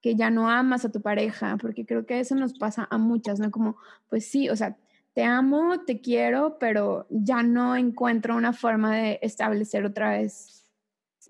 que 0.01 0.15
ya 0.15 0.29
no 0.29 0.51
amas 0.51 0.85
a 0.85 0.91
tu 0.91 1.01
pareja, 1.01 1.57
porque 1.59 1.85
creo 1.85 2.05
que 2.05 2.19
eso 2.19 2.35
nos 2.35 2.53
pasa 2.59 2.87
a 2.91 2.99
muchas, 2.99 3.39
¿no? 3.39 3.49
Como, 3.49 3.77
pues 4.07 4.29
sí, 4.29 4.49
o 4.49 4.55
sea, 4.55 4.77
te 5.17 5.23
amo, 5.23 5.79
te 5.79 5.99
quiero, 5.99 6.59
pero 6.59 7.07
ya 7.09 7.41
no 7.41 7.75
encuentro 7.75 8.35
una 8.35 8.53
forma 8.53 8.95
de 8.95 9.17
establecer 9.23 9.83
otra 9.83 10.11
vez 10.11 10.63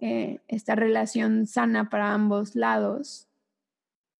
eh, 0.01 0.41
esta 0.49 0.75
relación 0.75 1.47
sana 1.47 1.89
para 1.89 2.13
ambos 2.13 2.53
lados. 2.57 3.29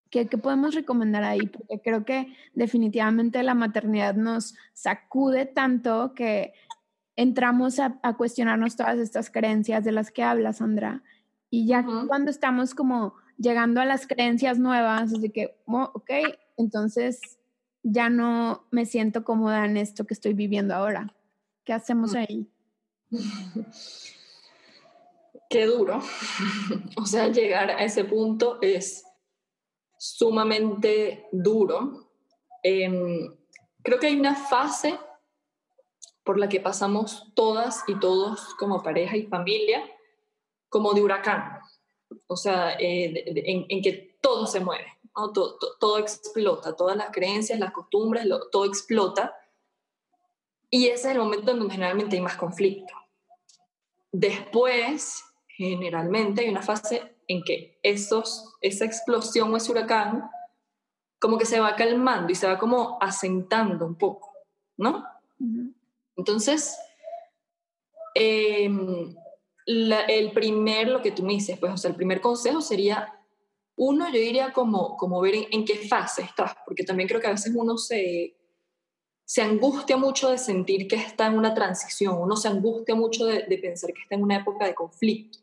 ¿Qué, 0.10 0.26
podemos 0.26 0.74
recomendar 0.74 1.26
ahí? 1.26 1.48
Porque 1.48 1.82
creo 1.82 2.06
que 2.06 2.34
definitivamente 2.54 3.44
la 3.44 3.56
maternidad 3.56 4.16
nos 4.16 4.56
sacude 4.72 5.46
tanto 5.46 6.14
que 6.14 6.54
entramos 7.18 7.82
a, 7.82 8.00
cuestionarnos 8.16 8.78
todas 8.78 9.00
estas 9.00 9.30
creencias 9.30 9.84
de 9.84 9.92
las 9.92 10.12
que 10.12 10.24
habla 10.24 10.54
Sandra. 10.54 11.04
Y 11.50 11.68
ya 11.68 11.86
cuando 12.08 12.32
estamos 12.32 12.74
como 12.74 13.16
llegando 13.38 13.82
a 13.82 13.86
las 13.86 14.08
creencias 14.08 14.60
nuevas, 14.60 15.14
así 15.14 15.30
que, 15.30 15.58
oh, 15.66 15.92
ok, 15.94 16.12
entonces 16.56 17.37
ya 17.90 18.10
no 18.10 18.68
me 18.72 18.86
siento 18.86 19.24
cómoda 19.24 19.66
en 19.66 19.78
esto 19.78 20.06
que 20.06 20.14
estoy 20.14 20.34
viviendo 20.34 20.76
ahora. 20.76 21.14
¿Qué 21.64 21.74
hacemos 21.74 22.14
mm. 22.14 22.18
ahí? 22.18 22.48
Qué 25.50 25.66
duro. 25.66 26.02
o 26.98 27.06
sea, 27.06 27.30
llegar 27.30 27.72
a 27.72 27.84
ese 27.84 28.04
punto 28.04 28.60
es 28.62 29.06
sumamente 29.98 31.28
duro. 31.32 32.12
Em, 32.64 33.34
creo 33.82 34.00
que 34.00 34.08
hay 34.08 34.20
una 34.20 34.36
fase 34.36 34.98
por 36.24 36.38
la 36.38 36.50
que 36.50 36.60
pasamos 36.60 37.32
todas 37.36 37.84
y 37.88 37.98
todos 38.00 38.54
como 38.56 38.84
pareja 38.84 39.16
y 39.16 39.28
familia, 39.28 39.82
como 40.70 40.94
de 40.94 41.02
huracán 41.02 41.62
o 42.28 42.36
sea, 42.36 42.76
eh, 42.80 43.24
en, 43.70 43.82
que 43.82 44.18
todo 44.22 44.46
se 44.46 44.60
mueve, 44.60 44.86
todo, 45.80 45.98
explota, 45.98 46.76
todas 46.76 46.96
las 46.96 47.10
creencias, 47.12 47.60
las 47.60 47.72
costumbres, 47.72 48.26
todo 48.52 48.66
explota. 48.66 49.36
Y 50.70 50.88
ese 50.88 51.10
es 51.10 51.16
el 51.16 51.20
momento 51.20 51.52
en 51.52 51.60
donde 51.60 51.74
generalmente 51.74 52.16
hay 52.16 52.22
más 52.22 52.36
conflicto. 52.36 52.94
Después, 54.12 55.24
generalmente, 55.48 56.42
hay 56.42 56.50
una 56.50 56.62
fase 56.62 57.16
en 57.28 57.44
que 57.44 57.80
esos, 57.84 58.56
esa 58.62 58.86
explosión 58.86 59.54
o 59.54 59.58
ese 59.58 59.72
huracán 59.72 60.30
como 61.20 61.38
que 61.38 61.46
se 61.46 61.60
va 61.60 61.76
calmando 61.76 62.32
y 62.32 62.36
se 62.36 62.48
va 62.48 62.58
como 62.58 62.98
asentando 63.02 63.86
un 63.86 63.96
poco, 63.96 64.32
¿no? 64.78 65.04
Entonces, 66.16 66.78
eh, 68.14 68.70
el 69.66 70.32
primer, 70.32 70.88
lo 70.88 71.02
que 71.02 71.12
tú 71.12 71.24
me 71.24 71.34
dices, 71.34 71.58
pues, 71.60 71.74
o 71.74 71.78
sea, 71.78 71.90
el 71.90 71.96
primer 71.96 72.22
consejo 72.22 72.62
sería, 72.62 73.17
uno, 73.78 74.08
yo 74.08 74.20
diría 74.20 74.52
como, 74.52 74.98
como 74.98 75.22
ver 75.22 75.36
en, 75.52 75.64
qué 75.64 75.76
fase 75.76 76.24
estás, 76.24 76.56
porque 76.66 76.84
también 76.84 77.08
creo 77.08 77.22
que 77.22 77.28
a 77.28 77.32
veces 77.32 77.54
uno 77.56 77.78
se, 77.78 78.36
se 79.24 79.42
angustia 79.44 79.98
mucho 79.98 80.32
de 80.32 80.40
sentir 80.40 80.88
que 80.88 80.96
está 80.96 81.28
en 81.28 81.38
una 81.38 81.54
transición, 81.54 82.18
uno 82.20 82.36
se 82.36 82.48
angustia 82.48 82.96
mucho 82.96 83.26
de, 83.26 83.44
pensar 83.62 83.94
que 83.94 84.02
está 84.02 84.16
en 84.16 84.24
una 84.24 84.38
época 84.38 84.66
de 84.66 84.74
conflicto. 84.74 85.40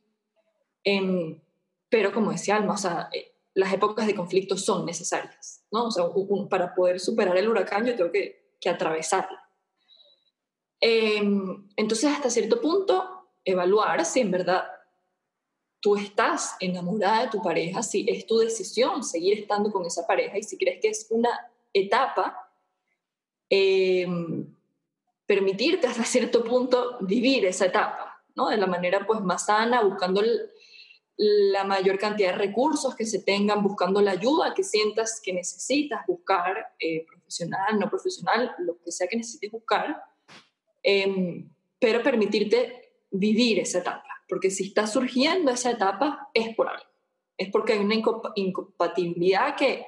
Em, 0.82 1.40
pero 1.88 2.12
como 2.12 2.32
decía 2.32 2.56
Alma, 2.56 2.76
eh, 3.12 3.32
las 3.54 3.72
épocas 3.72 4.06
de 4.06 4.16
conflicto 4.16 4.56
son 4.56 4.84
necesarias, 4.84 5.64
¿no? 5.70 5.88
Para 6.48 6.74
poder 6.74 6.98
superar 6.98 7.36
el 7.36 7.48
huracán 7.48 7.86
yo 7.86 7.94
tengo 7.94 8.10
que, 8.10 8.56
que 8.60 8.68
atravesarla. 8.68 9.48
Em, 10.80 11.68
entonces, 11.76 12.10
hasta 12.10 12.30
cierto 12.30 12.60
punto, 12.60 13.30
evaluar 13.44 14.04
si 14.04 14.20
en 14.20 14.32
verdad 14.32 14.64
tú 15.84 15.96
estás 15.96 16.56
enamorada 16.60 17.24
de 17.24 17.28
tu 17.28 17.42
pareja, 17.42 17.82
si 17.82 18.06
es 18.08 18.24
tu 18.24 18.38
decisión 18.38 19.04
seguir 19.04 19.40
estando 19.40 19.70
con 19.70 19.84
esa 19.84 20.06
pareja 20.06 20.38
y 20.38 20.42
si 20.42 20.56
crees 20.56 20.80
que 20.80 20.88
es 20.88 21.06
una 21.10 21.28
etapa, 21.74 22.50
eh, 23.50 24.06
permitirte 25.26 25.86
hasta 25.86 26.04
cierto 26.04 26.42
punto 26.42 26.96
vivir 27.02 27.44
esa 27.44 27.66
etapa, 27.66 28.24
¿no? 28.34 28.48
De 28.48 28.56
la 28.56 28.66
manera 28.66 29.06
pues 29.06 29.20
más 29.20 29.44
sana, 29.44 29.82
buscando 29.82 30.22
la 31.18 31.64
mayor 31.64 31.98
cantidad 31.98 32.30
de 32.30 32.38
recursos 32.38 32.96
que 32.96 33.04
se 33.04 33.18
tengan, 33.18 33.62
buscando 33.62 34.00
la 34.00 34.12
ayuda 34.12 34.54
que 34.54 34.64
sientas 34.64 35.20
que 35.22 35.34
necesitas 35.34 36.06
buscar, 36.06 36.72
eh, 36.80 37.04
profesional, 37.04 37.78
no 37.78 37.90
profesional, 37.90 38.54
lo 38.60 38.78
que 38.82 38.90
sea 38.90 39.06
que 39.06 39.18
necesites 39.18 39.50
buscar, 39.50 40.02
eh, 40.82 41.44
pero 41.78 42.02
permitirte 42.02 42.94
vivir 43.10 43.58
esa 43.58 43.80
etapa, 43.80 44.13
porque 44.28 44.50
si 44.50 44.68
está 44.68 44.86
surgiendo 44.86 45.50
esa 45.50 45.70
etapa 45.70 46.28
es 46.34 46.54
por 46.54 46.68
algo, 46.68 46.84
es 47.36 47.50
porque 47.50 47.74
hay 47.74 47.80
una 47.80 47.96
incompatibilidad 48.36 49.56
que, 49.56 49.86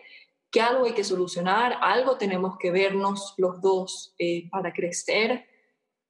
que 0.50 0.60
algo 0.60 0.84
hay 0.86 0.92
que 0.92 1.04
solucionar, 1.04 1.78
algo 1.80 2.18
tenemos 2.18 2.56
que 2.58 2.70
vernos 2.70 3.34
los 3.36 3.60
dos 3.60 4.14
eh, 4.18 4.48
para 4.50 4.72
crecer, 4.72 5.46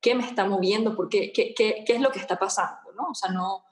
qué 0.00 0.14
me 0.14 0.24
está 0.24 0.44
moviendo, 0.44 0.94
porque, 0.94 1.32
qué, 1.32 1.54
qué, 1.54 1.84
qué, 1.86 1.94
es 1.94 2.00
lo 2.00 2.10
que 2.10 2.20
está 2.20 2.38
pasando, 2.38 2.92
¿no? 2.92 3.10
O 3.10 3.14
sea, 3.14 3.30
no, 3.30 3.64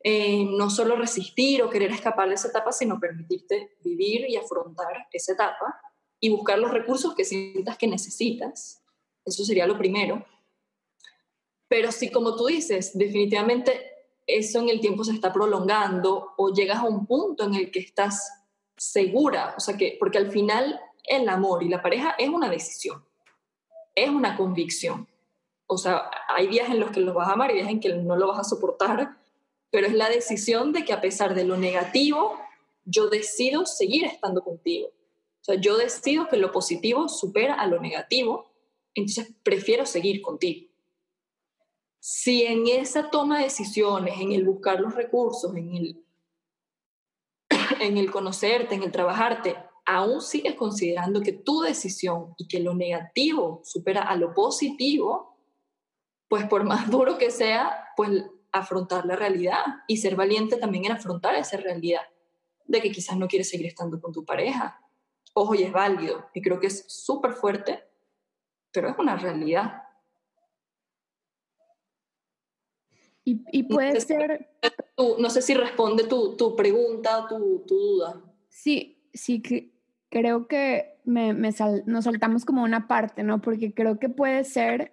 eh, 0.00 0.44
no 0.44 0.70
solo 0.70 0.96
resistir 0.96 1.62
o 1.62 1.70
querer 1.70 1.90
escapar 1.90 2.28
de 2.28 2.36
esa 2.36 2.48
etapa, 2.48 2.72
sino 2.72 3.00
permitirte 3.00 3.76
vivir 3.82 4.28
y 4.28 4.36
afrontar 4.36 5.08
esa 5.10 5.32
etapa 5.32 5.80
y 6.20 6.28
buscar 6.28 6.58
los 6.58 6.70
recursos 6.70 7.14
que 7.14 7.24
sientas 7.24 7.76
que 7.76 7.88
necesitas. 7.88 8.82
Eso 9.24 9.44
sería 9.44 9.66
lo 9.66 9.76
primero. 9.76 10.24
Pero 11.68 11.90
si, 11.90 12.10
como 12.10 12.36
tú 12.36 12.46
dices, 12.46 12.96
definitivamente 12.96 13.96
eso 14.26 14.60
en 14.60 14.68
el 14.68 14.80
tiempo 14.80 15.04
se 15.04 15.12
está 15.12 15.32
prolongando 15.32 16.34
o 16.36 16.52
llegas 16.52 16.78
a 16.78 16.84
un 16.84 17.06
punto 17.06 17.44
en 17.44 17.54
el 17.54 17.70
que 17.70 17.80
estás 17.80 18.44
segura, 18.76 19.54
o 19.56 19.60
sea 19.60 19.76
que, 19.76 19.96
porque 19.98 20.18
al 20.18 20.30
final 20.30 20.80
el 21.04 21.28
amor 21.28 21.62
y 21.62 21.68
la 21.68 21.82
pareja 21.82 22.14
es 22.18 22.28
una 22.28 22.50
decisión, 22.50 23.04
es 23.94 24.10
una 24.10 24.36
convicción. 24.36 25.08
O 25.68 25.78
sea, 25.78 26.10
hay 26.28 26.46
días 26.46 26.68
en 26.70 26.78
los 26.78 26.90
que 26.90 27.00
los 27.00 27.14
vas 27.14 27.28
a 27.28 27.32
amar 27.32 27.50
y 27.50 27.54
días 27.54 27.68
en 27.68 27.80
que 27.80 27.94
no 27.94 28.16
lo 28.16 28.28
vas 28.28 28.40
a 28.40 28.44
soportar, 28.44 29.16
pero 29.70 29.86
es 29.86 29.94
la 29.94 30.08
decisión 30.08 30.72
de 30.72 30.84
que 30.84 30.92
a 30.92 31.00
pesar 31.00 31.34
de 31.34 31.44
lo 31.44 31.56
negativo, 31.56 32.38
yo 32.84 33.08
decido 33.08 33.66
seguir 33.66 34.04
estando 34.04 34.42
contigo. 34.42 34.88
O 34.88 35.44
sea, 35.46 35.56
yo 35.56 35.76
decido 35.76 36.28
que 36.28 36.36
lo 36.36 36.52
positivo 36.52 37.08
supera 37.08 37.54
a 37.54 37.66
lo 37.66 37.80
negativo, 37.80 38.52
entonces 38.94 39.34
prefiero 39.42 39.86
seguir 39.86 40.22
contigo 40.22 40.68
si 42.08 42.44
en 42.44 42.68
esa 42.68 43.10
toma 43.10 43.38
de 43.38 43.44
decisiones, 43.46 44.20
en 44.20 44.30
el 44.30 44.44
buscar 44.44 44.78
los 44.78 44.94
recursos, 44.94 45.56
en 45.56 45.74
el, 45.74 46.04
en 47.80 47.96
el 47.96 48.12
conocerte, 48.12 48.76
en 48.76 48.84
el 48.84 48.92
trabajarte, 48.92 49.56
aún 49.84 50.20
sigues 50.20 50.54
considerando 50.54 51.20
que 51.20 51.32
tu 51.32 51.62
decisión 51.62 52.32
y 52.38 52.46
que 52.46 52.60
lo 52.60 52.76
negativo 52.76 53.60
supera 53.64 54.02
a 54.02 54.14
lo 54.14 54.34
positivo, 54.34 55.36
pues 56.28 56.46
por 56.46 56.62
más 56.62 56.88
duro 56.92 57.18
que 57.18 57.32
sea, 57.32 57.88
pues 57.96 58.24
afrontar 58.52 59.04
la 59.04 59.16
realidad 59.16 59.64
y 59.88 59.96
ser 59.96 60.14
valiente 60.14 60.58
también 60.58 60.84
en 60.84 60.92
afrontar 60.92 61.34
esa 61.34 61.56
realidad 61.56 62.02
de 62.66 62.82
que 62.82 62.92
quizás 62.92 63.16
no 63.16 63.26
quieres 63.26 63.50
seguir 63.50 63.66
estando 63.66 64.00
con 64.00 64.12
tu 64.12 64.24
pareja. 64.24 64.80
Ojo, 65.34 65.56
y 65.56 65.64
es 65.64 65.72
válido, 65.72 66.30
y 66.34 66.40
creo 66.40 66.60
que 66.60 66.68
es 66.68 66.84
súper 66.86 67.32
fuerte, 67.32 67.82
pero 68.70 68.90
es 68.90 68.96
una 68.96 69.16
realidad. 69.16 69.85
Y, 73.28 73.64
puede 73.64 74.00
ser... 74.00 74.48
no 74.96 75.30
sé 75.30 75.42
si 75.42 75.54
responde 75.54 76.04
tu, 76.04 76.36
tu 76.36 76.54
pregunta, 76.54 77.26
tu, 77.28 77.64
tu, 77.66 77.74
duda. 77.74 78.22
Sí, 78.48 79.10
sí, 79.12 79.42
creo 80.08 80.46
que 80.46 81.00
me, 81.04 81.34
me 81.34 81.50
nos 81.86 82.04
saltamos 82.04 82.44
como 82.44 82.62
una 82.62 82.86
parte, 82.86 83.24
¿no? 83.24 83.40
Porque 83.40 83.74
creo 83.74 83.98
que 83.98 84.08
puede 84.08 84.44
ser 84.44 84.92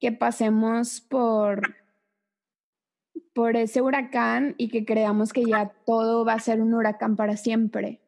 que 0.00 0.10
pasemos 0.10 1.00
por 1.00 1.76
por 3.32 3.56
ese 3.56 3.80
huracán 3.80 4.56
y 4.58 4.68
que 4.68 4.84
creamos 4.84 5.32
que 5.32 5.44
ya 5.44 5.72
todo 5.86 6.24
va 6.24 6.32
a 6.32 6.40
ser 6.40 6.60
un 6.60 6.74
huracán 6.74 7.14
para 7.14 7.36
siempre. 7.36 8.00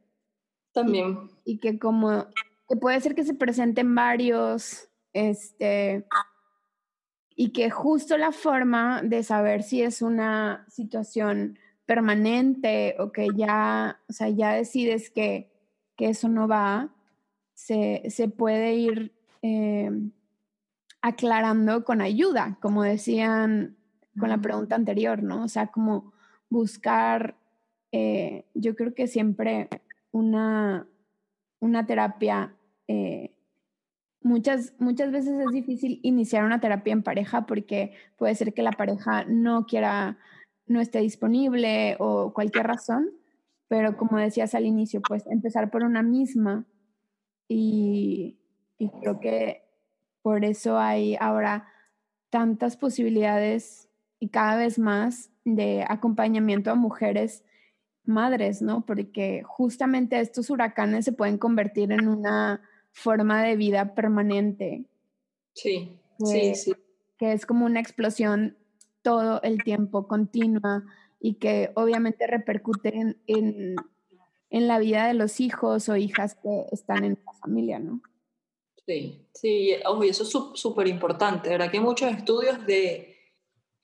También. 0.73 1.31
Y, 1.45 1.59
que 1.59 1.79
como 1.79 2.27
que 2.69 2.75
puede 2.75 3.01
ser 3.01 3.15
que 3.15 3.23
se 3.23 3.35
presenten 3.35 3.95
varios, 3.95 4.89
este, 5.13 6.05
y 7.40 7.53
que 7.53 7.70
justo 7.70 8.18
la 8.18 8.33
forma 8.33 9.00
de 9.03 9.22
saber 9.22 9.62
si 9.62 9.81
es 9.81 10.03
una 10.03 10.66
situación 10.68 11.59
permanente 11.87 12.96
o 12.98 13.12
que 13.12 13.29
ya, 13.35 13.98
o 14.11 14.12
sea, 14.12 14.29
ya 14.29 14.53
decides 14.53 15.09
que, 15.09 15.50
que 15.96 16.11
eso 16.11 16.29
no 16.29 16.46
va, 16.46 16.90
se, 17.55 18.03
se 18.11 18.29
puede 18.29 18.74
ir 18.74 19.14
eh, 19.40 19.90
aclarando 21.00 21.83
con 21.83 22.03
ayuda, 22.03 22.59
como 22.61 22.83
decían 22.83 23.74
con 24.18 24.29
la 24.29 24.37
pregunta 24.37 24.74
anterior, 24.74 25.22
¿no? 25.22 25.44
O 25.44 25.48
sea, 25.48 25.68
como 25.68 26.12
buscar, 26.50 27.38
eh, 27.90 28.44
yo 28.53 28.76
creo 28.76 28.92
que 28.92 29.07
siempre 29.07 29.70
una, 30.11 30.87
una 31.59 31.87
terapia, 31.87 32.55
eh, 32.87 33.33
muchas, 34.23 34.75
muchas 34.79 35.11
veces 35.11 35.41
es 35.41 35.51
difícil 35.53 36.01
iniciar 36.03 36.45
una 36.45 36.61
terapia 36.61 36.93
en 36.93 37.03
pareja 37.03 37.47
porque 37.47 37.93
puede 38.17 38.35
ser 38.35 38.53
que 38.55 38.63
la 38.63 38.73
pareja 38.73 39.25
no 39.25 39.67
quiera, 39.67 40.19
no 40.67 40.81
esté 40.81 41.01
disponible 41.01 41.97
o 41.99 42.33
cualquier 42.33 42.67
razón, 42.67 43.11
pero 43.69 43.97
como 43.97 44.19
decías 44.19 44.55
al 44.55 44.67
inicio, 44.67 45.01
pues 45.01 45.27
empezar 45.27 45.71
por 45.71 45.85
una 45.85 46.03
misma 46.03 46.67
y, 47.49 48.39
y 48.79 48.89
creo 48.89 49.21
que 49.21 49.63
por 50.23 50.45
eso 50.45 50.79
hay 50.79 51.17
ahora 51.21 51.69
tantas 52.31 52.77
posibilidades 52.77 53.89
y 54.19 54.29
cada 54.29 54.57
vez 54.57 54.79
más 54.79 55.31
de 55.45 55.85
acompañamiento 55.89 56.71
a 56.71 56.75
mujeres 56.75 57.45
madres, 58.05 58.61
¿no? 58.61 58.85
Porque 58.85 59.43
justamente 59.45 60.21
estos 60.21 60.51
huracanes 60.51 61.05
se 61.05 61.13
pueden 61.13 61.39
convertir 61.39 61.93
en 61.93 62.07
una 62.07 62.61
forma 62.92 63.42
de 63.42 63.57
vida 63.57 63.94
permanente. 63.94 64.85
Sí, 65.55 65.96
sí, 66.24 66.55
sí. 66.55 66.72
Que 67.18 67.33
es 67.33 67.46
como 67.46 67.66
una 67.66 67.81
explosión 67.81 68.57
todo 69.03 69.40
el 69.42 69.62
tiempo, 69.62 70.07
continua, 70.07 70.85
y 71.20 71.35
que 71.35 71.70
obviamente 71.74 72.26
repercute 72.26 72.96
en, 72.96 73.16
en, 73.26 74.68
la 74.68 74.79
vida 74.79 75.07
de 75.07 75.14
los 75.14 75.40
hijos 75.40 75.88
o 75.88 75.96
hijas 75.96 76.35
que 76.35 76.66
están 76.72 77.05
en 77.05 77.18
la 77.24 77.33
familia, 77.35 77.79
¿no? 77.79 78.03
Sí, 78.87 79.26
sí, 79.35 79.74
ojo, 79.87 80.05
y 80.05 80.09
eso 80.09 80.22
es 80.22 80.61
súper 80.61 80.88
importante, 80.88 81.50
¿verdad? 81.50 81.70
Que 81.70 81.76
hay 81.76 81.83
muchos 81.83 82.11
estudios 82.11 82.66
de 82.66 83.11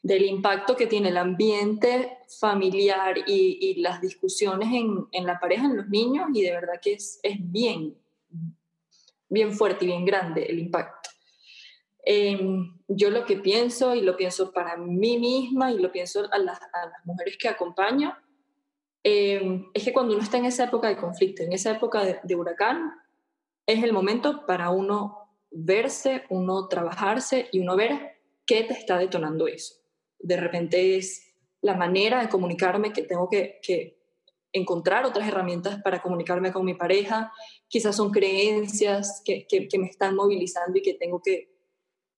del 0.07 0.25
impacto 0.25 0.77
que 0.77 0.87
tiene 0.87 1.09
el 1.09 1.17
ambiente 1.17 2.19
familiar 2.39 3.17
y, 3.27 3.75
las 3.81 4.01
discusiones 4.01 4.69
en, 4.73 5.27
la 5.27 5.41
pareja, 5.41 5.67
en 5.67 5.77
los 5.77 5.89
niños, 5.89 6.29
y 6.33 6.43
de 6.43 6.53
verdad 6.53 6.75
que 6.81 6.93
es, 6.93 7.19
es 7.25 7.39
bien, 7.41 7.99
bien 9.29 9.53
fuerte 9.53 9.85
y 9.85 9.89
bien 9.89 10.05
grande 10.05 10.45
el 10.45 10.59
impacto. 10.59 11.11
Em, 12.05 12.79
yo 12.87 13.11
lo 13.11 13.25
que 13.25 13.37
pienso, 13.37 13.95
y 13.95 14.03
lo 14.03 14.17
pienso 14.17 14.53
para 14.53 14.77
mí 14.77 15.19
misma, 15.19 15.73
y 15.73 15.79
lo 15.79 15.91
pienso 15.91 16.29
a 16.31 16.39
las, 16.39 16.61
mujeres 17.05 17.37
que 17.37 17.49
acompaño, 17.49 18.17
em, 19.03 19.67
es 19.75 19.85
que 19.85 19.93
cuando 19.93 20.15
uno 20.15 20.23
está 20.23 20.39
en 20.39 20.47
esa 20.47 20.65
época 20.65 20.89
de 20.89 20.97
conflicto, 20.97 21.43
en 21.43 21.53
esa 21.53 21.73
época 21.73 22.05
de, 22.05 22.21
de 22.23 22.35
huracán, 22.37 22.93
es 23.67 23.83
el 23.83 23.93
momento 23.93 24.47
para 24.47 24.71
uno 24.71 25.31
verse, 25.51 26.25
uno 26.31 26.69
trabajarse 26.69 27.49
y 27.51 27.61
uno 27.61 27.77
ver 27.77 28.21
qué 28.45 28.63
te 28.63 28.75
está 28.75 28.99
detonando 28.99 29.49
eso 29.49 29.87
de 30.19 30.37
repente 30.37 30.97
es 30.97 31.35
la 31.63 31.75
manera 31.75 32.21
de 32.21 32.29
comunicarme 32.29 32.93
que 32.93 33.03
tengo 33.03 33.29
que, 33.29 33.96
encontrar 34.57 35.05
otras 35.05 35.29
herramientas 35.29 35.81
para 35.83 36.01
comunicarme 36.01 36.53
con 36.53 36.65
mi 36.65 36.75
pareja, 36.75 37.33
quizás 37.69 37.97
son 37.97 38.11
creencias 38.11 39.23
que, 39.25 39.47
me 39.79 39.87
están 39.87 40.15
movilizando 40.15 40.79
y 40.79 40.83
que 40.83 40.95
tengo 40.95 41.21
que, 41.23 41.55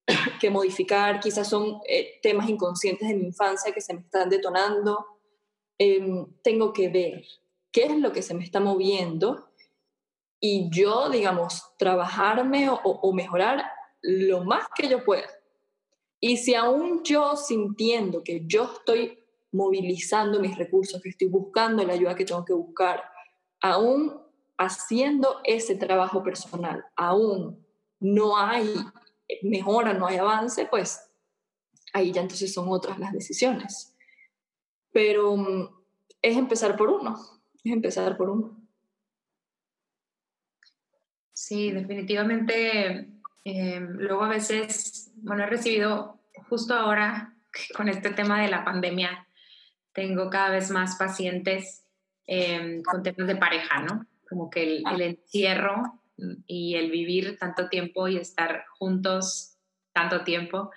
que 0.41 0.51
modificar, 0.51 1.21
quizás 1.21 1.49
son 1.49 1.81
eh, 1.89 2.19
temas 2.23 2.49
inconscientes 2.49 3.09
de 3.09 3.15
mi 3.15 3.27
infancia 3.27 3.73
que 3.73 3.81
se 3.81 3.95
me 3.95 4.01
están 4.01 4.29
detonando. 4.29 5.05
Em, 5.79 6.27
tengo 6.43 6.73
que 6.73 6.89
ver 6.89 7.25
qué 7.71 7.85
es 7.85 7.97
lo 7.99 8.13
que 8.13 8.23
se 8.23 8.35
me 8.35 8.45
está 8.45 8.61
moviendo 8.61 9.51
y 10.41 10.71
yo, 10.71 11.11
digamos, 11.11 11.63
trabajarme 11.79 12.69
o 12.71 13.13
mejorar 13.13 13.65
lo 14.01 14.45
más 14.45 14.67
que 14.77 14.89
yo 14.89 15.05
pueda. 15.05 15.29
Y 16.21 16.37
si 16.37 16.55
aún 16.55 17.03
yo 17.05 17.37
sintiendo 17.37 18.23
que 18.23 18.43
yo 18.47 18.73
estoy 18.73 19.18
movilizando 19.53 20.41
mis 20.41 20.57
recursos, 20.57 21.01
que 21.03 21.11
estoy 21.11 21.29
buscando 21.29 21.85
la 21.85 21.95
ayuda 21.95 22.15
que 22.15 22.25
tengo 22.25 22.45
que 22.45 22.53
buscar, 22.53 23.03
aún 23.61 24.21
haciendo 24.57 25.41
ese 25.45 25.77
trabajo 25.77 26.23
personal, 26.23 26.85
aún 26.97 27.65
no 28.01 28.37
hay 28.37 28.75
mejora, 29.43 29.93
no 29.95 30.07
hay 30.07 30.17
avance, 30.17 30.67
pues 30.67 31.11
ahí 31.93 32.13
ya 32.13 32.23
entonces 32.23 32.53
son 32.53 32.69
otras 32.69 32.99
las 32.99 33.13
decisiones. 33.13 33.95
Pero 34.93 35.37
mm, 35.37 35.69
es 36.23 36.37
empezar 36.37 36.77
por 36.77 36.91
uno, 36.91 37.17
es 37.65 37.73
empezar 37.73 38.17
por 38.17 38.31
uno. 38.31 38.57
Sí, 41.33 41.71
definitivamente. 41.71 43.09
Eh, 43.45 43.81
luego 43.81 44.25
a 44.25 44.29
veces 44.29 45.09
bueno, 45.23 45.45
he 45.45 45.47
recibido 45.47 46.19
justo 46.49 46.75
ahora 46.75 47.35
con 47.77 47.89
este 47.89 48.11
tema 48.11 48.43
de 48.43 48.49
la 48.49 48.65
pandemia, 48.65 49.27
tengo 49.99 50.31
cada 50.31 50.51
vez 50.51 50.71
más 50.71 50.97
pacientes 50.97 51.85
em, 52.27 52.83
con 52.83 53.03
temas 53.03 53.27
de 53.27 53.35
pareja, 53.35 53.81
¿no? 53.83 54.07
Como 54.29 54.49
que 54.49 54.63
el, 54.63 54.85
el, 54.93 55.01
encierro 55.01 56.01
y 56.47 56.77
el 56.77 56.91
vivir 56.91 57.37
tanto 57.39 57.69
tiempo 57.69 58.07
y 58.07 58.17
estar 58.17 58.67
juntos 58.79 59.57
tanto 59.93 60.23
tiempo 60.23 60.71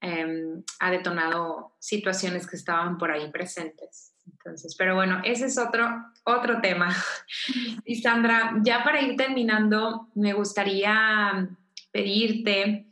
em, 0.00 0.62
ha 0.80 0.90
detonado 0.90 1.76
situaciones 1.78 2.46
que 2.46 2.56
estaban 2.56 2.98
por 2.98 3.10
ahí 3.10 3.30
presentes. 3.30 4.12
Entonces, 4.26 4.74
pero 4.76 4.94
bueno, 4.94 5.22
ese 5.24 5.46
es 5.46 5.56
otro, 5.56 5.88
otro 6.24 6.60
tema. 6.60 6.94
Y 7.86 8.02
Sandra, 8.02 8.56
ya 8.62 8.84
para 8.84 9.00
ir 9.00 9.16
terminando, 9.16 10.10
me 10.14 10.34
gustaría 10.34 11.48
pedirte 11.90 12.88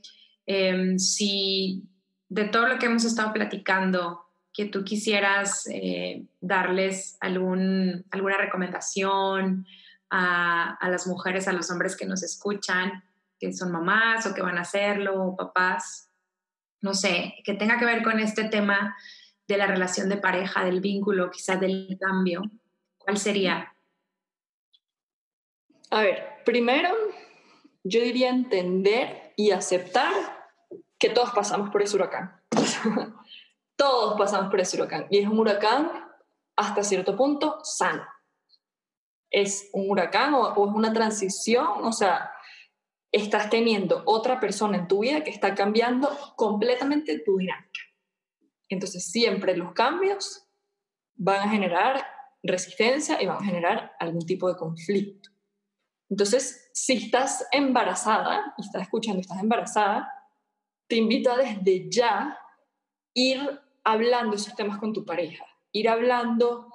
Em, 0.47 0.97
si 0.99 1.83
de 2.29 2.45
todo 2.45 2.69
lo 2.69 2.79
que 2.79 2.87
hemos 2.87 3.05
estado 3.05 3.33
platicando, 3.33 4.26
que 4.57 4.65
tú 4.65 4.85
quisieras 4.85 5.69
eh, 5.71 6.25
darles 6.41 7.19
algún, 7.21 8.07
alguna 8.11 8.39
recomendación 8.39 9.67
a, 10.09 10.75
a, 10.77 10.89
las 10.89 11.07
mujeres, 11.07 11.47
a 11.47 11.53
los 11.53 11.71
hombres 11.71 11.95
que 11.95 12.07
nos 12.07 12.23
escuchan, 12.23 13.05
que 13.39 13.53
son 13.53 13.71
mamás 13.71 14.25
o 14.25 14.33
que 14.33 14.41
van 14.41 14.57
a 14.57 14.63
hacerlo, 14.63 15.23
o 15.23 15.37
papás, 15.37 16.11
no 16.81 16.95
sé, 16.95 17.35
que 17.45 17.53
tenga 17.53 17.79
que 17.79 17.85
ver 17.85 18.03
con 18.03 18.19
este 18.19 18.45
tema 18.45 18.97
de 19.47 19.59
la 19.59 19.67
relación 19.67 20.09
de 20.09 20.17
pareja, 20.17 20.65
del 20.65 20.81
vínculo, 20.81 21.31
quizás 21.31 21.61
del 21.61 21.99
cambio, 22.01 22.43
¿cuál 22.97 23.19
sería? 23.19 23.75
A 25.91 26.01
ver, 26.01 26.25
primero 26.47 26.89
yo 27.85 28.01
diría 28.01 28.31
entender 28.31 29.35
y 29.37 29.51
aceptar 29.51 30.13
que 30.99 31.11
todos 31.11 31.31
pasamos 31.33 31.69
por 31.69 31.83
ese 31.83 31.97
huracán. 31.97 32.41
todos 33.77 34.19
pasamos 34.19 34.51
por 34.51 34.61
ese 34.61 34.77
huracán. 34.77 35.07
Y 35.11 35.19
es 35.19 35.29
un 35.29 35.39
huracán 35.39 35.91
hasta 36.57 36.83
cierto 36.83 37.17
punto 37.17 37.59
sano. 37.63 38.05
Es 39.31 39.69
un 39.73 39.91
huracán 39.91 40.35
o, 40.35 40.51
es 40.51 40.75
una 40.75 40.93
transición, 40.93 41.85
o 41.85 41.93
sea, 41.93 42.33
estás 43.13 43.51
teniendo 43.51 44.03
otra 44.07 44.41
persona 44.41 44.79
en 44.79 44.89
tu 44.89 45.01
vida 45.01 45.23
que 45.23 45.31
está 45.31 45.55
cambiando 45.55 46.11
completamente 46.37 47.19
tu 47.21 47.39
dinámica. 47.39 47.81
Entonces 48.69 49.11
siempre 49.11 49.57
los 49.57 49.73
cambios 49.73 50.45
van 51.15 51.49
a 51.49 51.51
generar 51.51 52.05
resistencia 52.43 53.21
y 53.23 53.27
van 53.27 53.39
a 53.43 53.45
generar 53.45 53.93
algún 53.99 54.25
tipo 54.25 54.49
de 54.49 54.57
conflicto. 54.57 55.31
Entonces, 56.09 56.71
si 56.73 56.95
estás 56.95 57.47
embarazada 57.51 58.55
y 58.57 58.63
estás 58.63 58.83
escuchando, 58.83 59.21
estás 59.21 59.41
embarazada, 59.41 60.09
te 60.89 60.97
invito 60.97 61.33
a 61.33 61.37
desde 61.37 61.91
ya 61.91 62.39
ir 63.13 63.61
hablando 63.87 64.35
esos 64.35 64.57
temas 64.57 64.79
con 64.79 64.93
tu 64.93 65.05
pareja, 65.05 65.47
ir 65.71 65.89
hablando, 65.89 66.67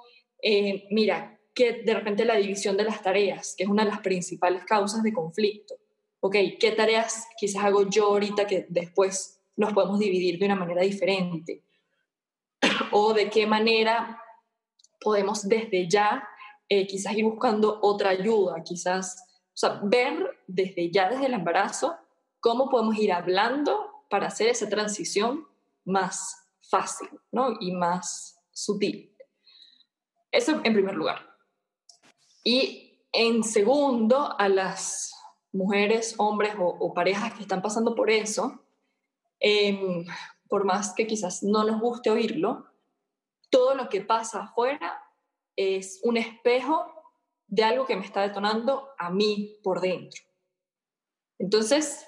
eh, 0.42 0.86
mira, 0.90 1.38
que 1.54 1.82
de 1.82 1.94
repente 1.94 2.24
la 2.24 2.36
división 2.36 2.78
de 2.78 2.84
las 2.84 3.02
tareas, 3.02 3.54
que 3.54 3.64
es 3.64 3.68
una 3.68 3.84
de 3.84 3.90
las 3.90 4.00
principales 4.00 4.64
causas 4.64 5.02
de 5.02 5.12
conflicto. 5.12 5.74
Ok, 6.20 6.36
¿qué 6.58 6.72
tareas 6.72 7.28
quizás 7.36 7.64
hago 7.64 7.90
yo 7.90 8.06
ahorita 8.06 8.46
que 8.46 8.64
después 8.70 9.42
nos 9.56 9.74
podemos 9.74 9.98
dividir 9.98 10.38
de 10.38 10.46
una 10.46 10.54
manera 10.54 10.80
diferente? 10.80 11.62
o 12.92 13.12
de 13.12 13.28
qué 13.28 13.46
manera 13.46 14.18
podemos 14.98 15.46
desde 15.46 15.88
ya 15.90 16.26
eh, 16.70 16.86
quizás 16.86 17.14
ir 17.14 17.26
buscando 17.26 17.78
otra 17.82 18.08
ayuda, 18.08 18.62
quizás, 18.64 19.22
o 19.48 19.56
sea, 19.56 19.80
ver 19.82 20.40
desde 20.46 20.90
ya, 20.90 21.10
desde 21.10 21.26
el 21.26 21.34
embarazo, 21.34 21.94
cómo 22.40 22.70
podemos 22.70 22.96
ir 22.96 23.12
hablando 23.12 24.06
para 24.08 24.28
hacer 24.28 24.48
esa 24.48 24.70
transición 24.70 25.46
más 25.84 26.41
fácil 26.72 27.10
¿no? 27.30 27.58
y 27.60 27.70
más 27.72 28.40
sutil. 28.50 29.14
Eso 30.30 30.60
en 30.64 30.72
primer 30.72 30.94
lugar. 30.94 31.18
Y 32.42 32.98
en 33.12 33.44
segundo, 33.44 34.34
a 34.38 34.48
las 34.48 35.14
mujeres, 35.52 36.14
hombres 36.16 36.54
o, 36.58 36.94
parejas 36.94 37.34
que 37.34 37.42
están 37.42 37.60
pasando 37.60 37.94
por 37.94 38.08
eso, 38.10 38.64
em, 39.38 40.06
por 40.48 40.64
más 40.64 40.94
que 40.94 41.06
quizás 41.06 41.42
no 41.42 41.62
nos 41.62 41.78
guste 41.78 42.10
oírlo, 42.10 42.66
todo 43.50 43.74
lo 43.74 43.90
que 43.90 44.00
pasa 44.00 44.44
afuera 44.44 44.98
es 45.56 46.00
un 46.04 46.16
espejo 46.16 46.86
de 47.48 47.64
algo 47.64 47.84
que 47.84 47.96
me 47.96 48.06
está 48.06 48.22
detonando 48.22 48.88
a 48.98 49.10
mí 49.10 49.58
por 49.62 49.82
dentro. 49.82 50.22
Entonces, 51.38 52.06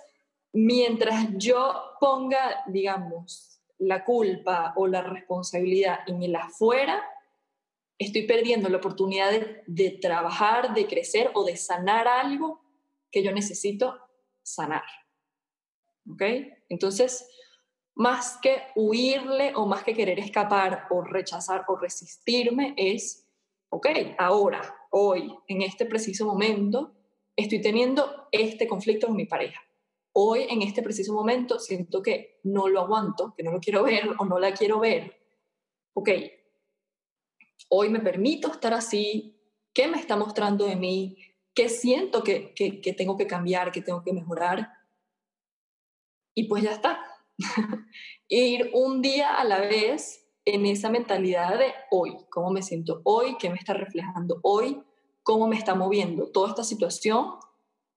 mientras 0.54 1.28
yo 1.36 1.74
ponga, 2.00 2.62
digamos, 2.68 3.53
la 3.78 4.04
culpa 4.04 4.72
o 4.76 4.86
la 4.86 5.02
responsabilidad 5.02 6.00
en 6.06 6.22
el 6.22 6.36
afuera, 6.36 7.02
estoy 7.98 8.22
perdiendo 8.22 8.68
la 8.68 8.78
oportunidad 8.78 9.30
de, 9.66 9.90
trabajar, 9.90 10.74
de 10.74 10.86
crecer 10.86 11.30
o 11.34 11.44
de 11.44 11.56
sanar 11.56 12.08
algo 12.08 12.60
que 13.10 13.22
yo 13.22 13.32
necesito 13.32 13.98
sanar. 14.42 14.84
¿Ok? 16.10 16.22
Entonces, 16.68 17.28
más 17.94 18.38
que 18.42 18.62
huirle 18.74 19.52
o 19.54 19.66
más 19.66 19.84
que 19.84 19.94
querer 19.94 20.18
escapar 20.18 20.86
o 20.90 21.02
rechazar 21.02 21.64
o 21.68 21.76
resistirme, 21.76 22.74
es, 22.76 23.26
ok, 23.70 23.86
ahora, 24.18 24.60
hoy, 24.90 25.34
en 25.48 25.62
este 25.62 25.86
preciso 25.86 26.26
momento, 26.26 26.94
estoy 27.36 27.60
teniendo 27.60 28.28
este 28.32 28.66
conflicto 28.66 29.06
con 29.06 29.16
mi 29.16 29.26
pareja. 29.26 29.60
Hoy, 30.16 30.46
en 30.48 30.62
este 30.62 30.80
preciso 30.80 31.12
momento, 31.12 31.58
siento 31.58 32.00
que 32.00 32.38
no 32.44 32.68
lo 32.68 32.80
aguanto, 32.80 33.34
que 33.36 33.42
no 33.42 33.50
lo 33.50 33.58
quiero 33.58 33.82
ver 33.82 34.10
o 34.16 34.24
no 34.24 34.38
la 34.38 34.54
quiero 34.54 34.78
ver. 34.78 35.20
Ok, 35.92 36.08
hoy 37.68 37.88
me 37.88 37.98
permito 37.98 38.50
estar 38.52 38.74
así, 38.74 39.40
qué 39.72 39.88
me 39.88 39.98
está 39.98 40.16
mostrando 40.16 40.66
de 40.66 40.76
mí, 40.76 41.18
qué 41.52 41.68
siento 41.68 42.22
que, 42.22 42.54
que, 42.54 42.80
que 42.80 42.92
tengo 42.92 43.16
que 43.16 43.26
cambiar, 43.26 43.72
que 43.72 43.82
tengo 43.82 44.04
que 44.04 44.12
mejorar. 44.12 44.70
Y 46.32 46.44
pues 46.44 46.62
ya 46.62 46.70
está, 46.70 47.00
ir 48.28 48.70
un 48.72 49.02
día 49.02 49.34
a 49.34 49.42
la 49.42 49.58
vez 49.58 50.28
en 50.44 50.64
esa 50.66 50.90
mentalidad 50.90 51.58
de 51.58 51.72
hoy, 51.90 52.16
cómo 52.30 52.50
me 52.50 52.62
siento 52.62 53.00
hoy, 53.02 53.36
qué 53.38 53.50
me 53.50 53.56
está 53.56 53.74
reflejando 53.74 54.38
hoy, 54.42 54.80
cómo 55.24 55.48
me 55.48 55.56
está 55.56 55.74
moviendo 55.74 56.30
toda 56.30 56.50
esta 56.50 56.62
situación 56.62 57.34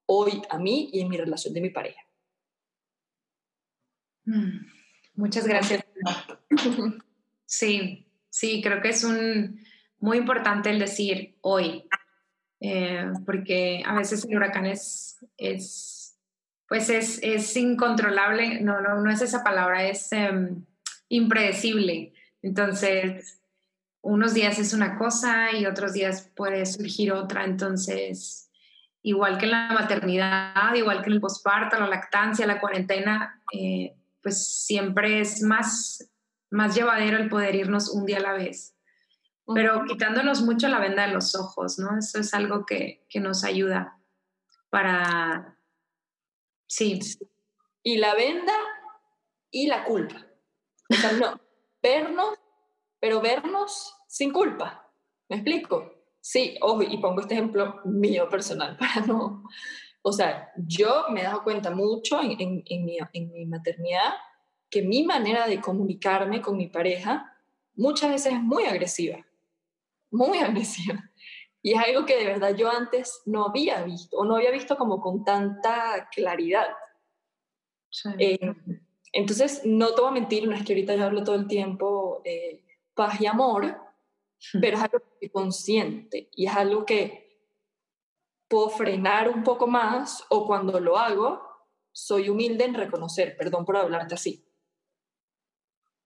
hoy 0.08 0.42
a 0.50 0.58
mí 0.58 0.90
y 0.92 1.02
en 1.02 1.10
mi 1.10 1.18
relación 1.18 1.54
de 1.54 1.62
mi 1.62 1.70
pareja. 1.70 2.07
Muchas 5.16 5.48
gracias. 5.48 5.84
Sí, 7.46 8.06
sí, 8.30 8.62
creo 8.62 8.82
que 8.82 8.90
es 8.90 9.06
un, 9.06 9.62
muy 10.00 10.18
importante 10.18 10.70
el 10.70 10.80
decir 10.80 11.38
hoy, 11.42 11.88
eh, 12.60 13.10
porque 13.26 13.82
a 13.86 13.96
veces 13.96 14.26
el 14.26 14.36
huracán 14.36 14.66
es, 14.66 15.18
es 15.38 15.98
pues 16.68 16.90
es, 16.90 17.20
es 17.24 17.56
incontrolable, 17.56 18.60
no, 18.60 18.82
no, 18.82 19.02
no 19.02 19.10
es 19.10 19.22
esa 19.22 19.44
palabra, 19.44 19.86
es 19.88 20.12
em, 20.12 20.66
impredecible. 21.08 22.14
Entonces, 22.42 23.40
unos 24.02 24.34
días 24.34 24.60
es 24.60 24.74
una 24.74 24.98
cosa 24.98 25.54
y 25.54 25.66
otros 25.66 25.94
días 25.94 26.30
puede 26.36 26.66
surgir 26.66 27.14
otra. 27.14 27.46
Entonces, 27.46 28.52
igual 29.02 29.38
que 29.38 29.46
en 29.46 29.52
la 29.52 29.72
maternidad, 29.74 30.76
igual 30.76 31.02
que 31.02 31.08
en 31.08 31.14
el 31.14 31.22
posparto, 31.22 31.80
la 31.80 31.88
lactancia, 31.88 32.46
la 32.46 32.60
cuarentena, 32.60 33.42
eh, 33.54 33.96
pues 34.28 34.66
siempre 34.66 35.22
es 35.22 35.42
más, 35.42 36.12
más 36.52 36.76
llevadero 36.76 37.16
el 37.16 37.30
poder 37.30 37.56
irnos 37.56 37.90
un 37.90 38.06
día 38.06 38.18
a 38.18 38.22
la 38.22 38.34
vez. 38.34 38.76
Pero 39.56 39.86
quitándonos 39.86 40.42
mucho 40.42 40.68
la 40.68 40.80
venda 40.80 41.08
de 41.08 41.14
los 41.14 41.34
ojos, 41.34 41.80
¿no? 41.80 41.98
Eso 41.98 42.20
es 42.20 42.34
algo 42.34 42.66
que, 42.66 43.06
que 43.08 43.22
nos 43.22 43.46
ayuda 43.46 43.98
para 44.70 45.58
Sí. 46.68 47.00
Y 47.84 47.98
la 47.98 48.14
venda 48.16 48.54
y 49.50 49.68
la 49.68 49.86
culpa. 49.86 50.28
O 50.90 50.94
sea, 50.94 51.14
no, 51.14 51.40
vernos, 51.82 52.38
pero 53.00 53.22
vernos 53.22 53.96
sin 54.10 54.34
culpa. 54.34 54.92
¿Me 55.30 55.38
explico? 55.38 55.94
Sí, 56.20 56.58
ojo, 56.60 56.82
y 56.82 56.98
pongo 56.98 57.22
este 57.22 57.36
ejemplo 57.36 57.80
mío 57.86 58.28
personal 58.28 58.76
para 58.76 59.06
no... 59.06 59.46
O 60.02 60.12
sea, 60.12 60.52
yo 60.56 61.06
me 61.10 61.22
he 61.22 61.24
dado 61.24 61.44
cuenta 61.44 61.72
mucho 61.72 62.22
en, 62.22 62.32
en, 62.40 62.64
en, 62.66 62.86
mi, 62.86 62.98
en 63.14 63.32
mi 63.32 63.46
maternidad 63.46 64.14
que 64.70 64.82
mi 64.82 65.04
manera 65.04 65.48
de 65.48 65.62
comunicarme 65.62 66.42
con 66.42 66.58
mi 66.58 66.68
pareja 66.68 67.34
muchas 67.76 68.12
veces 68.12 68.34
es 68.34 68.42
muy 68.42 68.66
agresiva, 68.66 69.26
muy 70.12 70.38
agresiva. 70.40 71.04
Y 71.62 71.74
es 71.74 71.80
algo 71.80 72.06
que 72.06 72.18
de 72.18 72.26
verdad 72.26 72.56
yo 72.56 72.70
antes 72.70 73.22
no 73.26 73.46
había 73.46 73.82
visto, 73.84 74.18
o 74.18 74.26
no 74.26 74.36
había 74.36 74.52
visto 74.52 74.78
como 74.78 75.02
con 75.02 75.26
tanta 75.26 76.08
claridad. 76.14 76.68
Eh, 78.20 78.40
entonces, 79.12 79.62
no 79.66 79.94
te 79.94 80.02
voy 80.02 80.12
a 80.12 80.14
mentir, 80.14 80.48
no 80.48 80.56
es 80.56 80.64
que 80.64 80.74
ahorita 80.74 80.96
yo 80.96 81.06
hablo 81.06 81.24
todo 81.24 81.36
el 81.36 81.48
tiempo 81.48 82.22
eh, 82.24 82.64
paz 82.94 83.20
y 83.20 83.26
amor, 83.26 83.76
pero 84.62 84.78
es 84.78 84.84
algo 84.84 85.02
que 85.20 85.30
consciente 85.30 86.30
y 86.34 86.46
es 86.46 86.56
algo 86.56 86.86
que 86.86 87.27
puedo 88.48 88.70
frenar 88.70 89.30
un 89.30 89.44
poco 89.44 89.68
más 89.68 90.26
o 90.30 90.46
cuando 90.46 90.80
lo 90.80 90.98
hago, 90.98 91.42
soy 91.92 92.30
humilde 92.30 92.66
en 92.66 92.74
reconocer, 92.74 93.36
perdón 93.38 93.66
por 93.66 93.78
hablarte 93.78 94.16
así. 94.16 94.46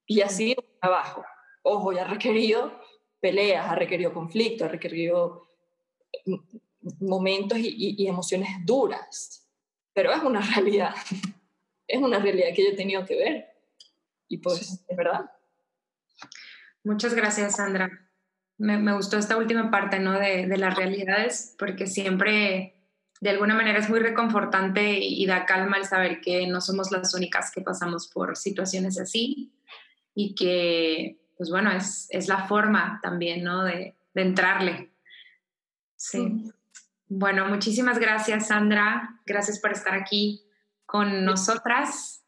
Y 0.06 0.20
así 0.20 0.56
abajo. 0.80 1.24
Ojo, 1.62 1.92
ya 1.92 2.02
ha 2.02 2.08
requerido 2.08 2.80
peleas, 3.20 3.70
ha 3.70 3.74
requerido 3.74 4.12
conflicto, 4.12 4.64
ha 4.64 4.68
requerido 4.68 5.46
momentos 7.00 7.58
y, 7.58 8.06
emociones 8.06 8.48
duras, 8.64 9.48
pero 9.92 10.12
es 10.12 10.22
una 10.22 10.40
realidad, 10.54 10.94
es 11.86 12.02
una 12.02 12.18
realidad 12.18 12.48
que 12.54 12.64
yo 12.64 12.70
he 12.70 12.76
tenido 12.76 13.04
que 13.06 13.16
ver 13.16 13.46
y 14.28 14.38
pues 14.38 14.60
es 14.88 14.96
verdad. 14.96 15.30
Muchas 16.82 17.14
gracias, 17.14 17.56
Sandra. 17.56 18.11
Me, 18.58 18.92
gustó 18.94 19.18
esta 19.18 19.36
última 19.36 19.70
parte, 19.70 19.98
¿no? 19.98 20.12
De, 20.12 20.46
de, 20.46 20.56
las 20.56 20.76
realidades, 20.76 21.54
porque 21.58 21.86
siempre, 21.86 22.76
de 23.20 23.30
alguna 23.30 23.54
manera, 23.54 23.78
es 23.78 23.88
muy 23.88 23.98
reconfortante 23.98 24.98
y, 25.00 25.26
da 25.26 25.46
calma 25.46 25.78
el 25.78 25.84
saber 25.84 26.20
que 26.20 26.46
no 26.46 26.60
somos 26.60 26.92
las 26.92 27.14
únicas 27.14 27.50
que 27.50 27.60
pasamos 27.60 28.08
por 28.08 28.36
situaciones 28.36 29.00
así 29.00 29.52
y 30.14 30.34
que, 30.34 31.18
pues 31.36 31.50
bueno, 31.50 31.72
es, 31.72 32.06
es 32.10 32.28
la 32.28 32.46
forma 32.46 33.00
también, 33.02 33.42
¿no? 33.42 33.64
De, 33.64 33.96
de 34.14 34.22
entrarle 34.22 34.92
Sí. 36.02 36.50
Bueno, 37.06 37.46
muchísimas 37.46 38.00
gracias, 38.00 38.48
Sandra. 38.48 39.20
Gracias 39.24 39.60
por 39.60 39.70
estar 39.70 39.94
aquí 39.94 40.42
con 40.84 41.24
nosotras. 41.24 42.26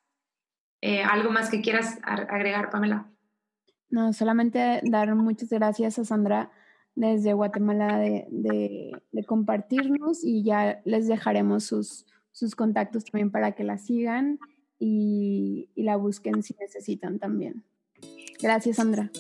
Eh, 0.81 1.03
¿Algo 1.03 1.33
más 1.33 1.51
que 1.51 1.61
quieras 1.61 1.99
agregar, 2.05 2.71
Pamela? 2.71 3.11
No, 3.95 4.13
solamente 4.13 4.81
dar 4.83 5.15
muchas 5.15 5.51
gracias 5.51 6.01
a 6.01 6.05
Sandra 6.05 6.51
desde 6.97 7.33
Guatemala 7.33 7.97
de, 8.01 8.91
compartirnos 9.25 10.25
y 10.25 10.43
ya 10.43 10.83
les 10.85 11.07
dejaremos 11.07 11.63
sus, 11.63 12.05
sus, 12.33 12.57
contactos 12.57 13.05
también 13.05 13.31
para 13.31 13.53
que 13.53 13.63
la 13.63 13.79
sigan 13.79 14.41
y, 14.81 15.69
y 15.77 15.85
la 15.85 15.97
busquen 15.97 16.43
si 16.43 16.57
necesitan 16.59 17.21
también. 17.21 17.63
Gracias, 18.43 18.79
Sandra. 18.79 19.13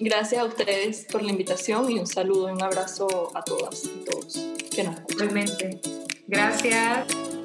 Gracias 0.00 0.42
a 0.42 0.44
ustedes 0.44 1.06
por 1.08 1.22
la 1.22 1.30
invitación 1.30 1.88
y 1.88 2.00
un 2.00 2.08
saludo 2.08 2.48
y 2.48 2.52
un 2.52 2.62
abrazo 2.64 3.30
a 3.32 3.44
todas 3.44 3.84
y 3.84 4.04
todos 4.04 4.44
que 4.74 4.82
nos 4.82 5.04
Realmente. 5.16 5.80
Gracias. 6.26 7.35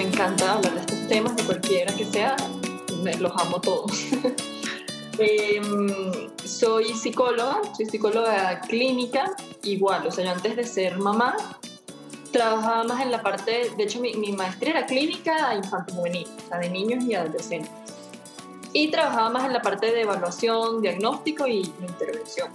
Me 0.00 0.06
encanta 0.06 0.54
hablar 0.54 0.72
de 0.72 0.80
estos 0.80 1.08
temas, 1.08 1.36
de 1.36 1.44
cualquiera 1.44 1.94
que 1.94 2.06
sea, 2.06 2.34
los 3.18 3.32
amo 3.36 3.60
todos. 3.60 3.92
Em, 5.18 6.30
soy 6.42 6.94
psicóloga, 6.94 7.60
soy 7.76 7.84
psicóloga 7.84 8.62
clínica, 8.62 9.36
igual, 9.62 10.06
o 10.06 10.10
sea, 10.10 10.24
yo 10.24 10.30
antes 10.30 10.56
de 10.56 10.64
ser 10.64 10.96
mamá, 10.96 11.36
trabajaba 12.32 12.84
más 12.84 13.02
en 13.02 13.10
la 13.10 13.22
parte, 13.22 13.70
de 13.76 13.82
hecho 13.82 14.00
mi, 14.00 14.14
maestría 14.32 14.70
era 14.70 14.86
clínica 14.86 15.54
infantil 15.54 15.94
juvenil, 15.94 16.28
o 16.46 16.48
sea, 16.48 16.58
de 16.60 16.70
niños 16.70 17.04
y 17.04 17.12
adolescentes. 17.12 17.70
Y 18.72 18.90
trabajaba 18.90 19.28
más 19.28 19.44
en 19.44 19.52
la 19.52 19.60
parte 19.60 19.92
de 19.92 20.00
evaluación, 20.00 20.80
diagnóstico 20.80 21.46
y 21.46 21.60
intervención. 21.86 22.48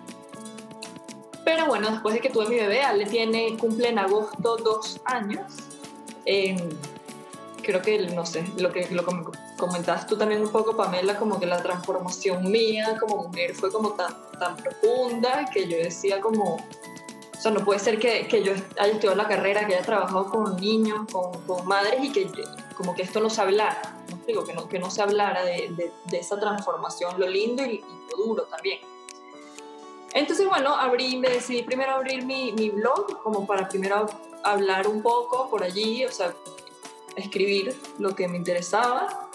Pero 1.43 1.67
bueno, 1.67 1.91
después 1.91 2.15
de 2.15 2.21
que 2.21 2.31
tuve 2.31 2.47
mi 2.47 2.55
bebé, 2.55 2.81
Ale 2.81 3.05
tiene, 3.05 3.55
cumple 3.55 3.89
en 3.89 3.99
agosto 3.99 4.57
dos 4.57 4.99
años. 5.05 5.43
Eh, 6.25 6.57
creo 7.65 7.81
que, 7.81 7.97
no 7.99 8.25
sé, 8.25 8.45
lo 8.57 8.71
que 8.71 8.87
lo 8.91 9.03
comentabas 9.57 10.07
tú 10.07 10.17
también 10.17 10.41
un 10.41 10.51
poco, 10.51 10.77
Pamela, 10.77 11.17
como 11.17 11.39
que 11.39 11.45
la 11.45 11.61
transformación 11.61 12.49
mía 12.49 12.97
como 12.99 13.23
mujer 13.23 13.55
fue 13.55 13.71
como 13.71 13.91
tan, 13.93 14.13
tan 14.39 14.55
profunda 14.55 15.49
que 15.51 15.67
yo 15.67 15.77
decía 15.77 16.21
como, 16.21 16.55
o 16.55 17.41
sea, 17.41 17.51
no 17.51 17.65
puede 17.65 17.79
ser 17.79 17.99
que, 17.99 18.27
que 18.27 18.43
yo 18.43 18.53
haya 18.77 18.93
estudiado 18.93 19.15
la 19.15 19.27
carrera, 19.27 19.65
que 19.65 19.75
haya 19.75 19.85
trabajado 19.85 20.29
con 20.29 20.55
niños, 20.57 21.07
con, 21.11 21.41
con 21.45 21.65
madres 21.67 22.03
y 22.03 22.11
que 22.11 22.29
como 22.77 22.93
que 22.93 23.01
esto 23.03 23.19
no 23.19 23.29
se 23.29 23.41
hablara, 23.41 24.03
¿no? 24.09 24.17
Digo, 24.27 24.43
que 24.43 24.53
no, 24.53 24.67
que 24.67 24.79
no 24.79 24.91
se 24.91 25.01
hablara 25.01 25.43
de, 25.43 25.91
de, 26.05 26.17
esa 26.17 26.39
transformación, 26.39 27.19
lo 27.19 27.27
lindo 27.27 27.63
y, 27.65 27.83
lo 28.11 28.25
duro 28.25 28.43
también. 28.43 28.79
Entonces, 30.13 30.47
bueno, 30.47 30.75
abrí, 30.75 31.17
me 31.17 31.29
decidí 31.29 31.63
primero 31.63 31.91
abrir 31.91 32.25
mi, 32.25 32.51
mi 32.53 32.69
blog 32.69 33.21
como 33.21 33.45
para 33.45 33.67
primero 33.67 34.05
hablar 34.43 34.87
un 34.87 35.01
poco 35.01 35.49
por 35.49 35.63
allí, 35.63 36.05
o 36.05 36.11
sea, 36.11 36.33
escribir 37.15 37.75
lo 37.99 38.15
que 38.15 38.27
me 38.27 38.37
interesaba. 38.37 39.29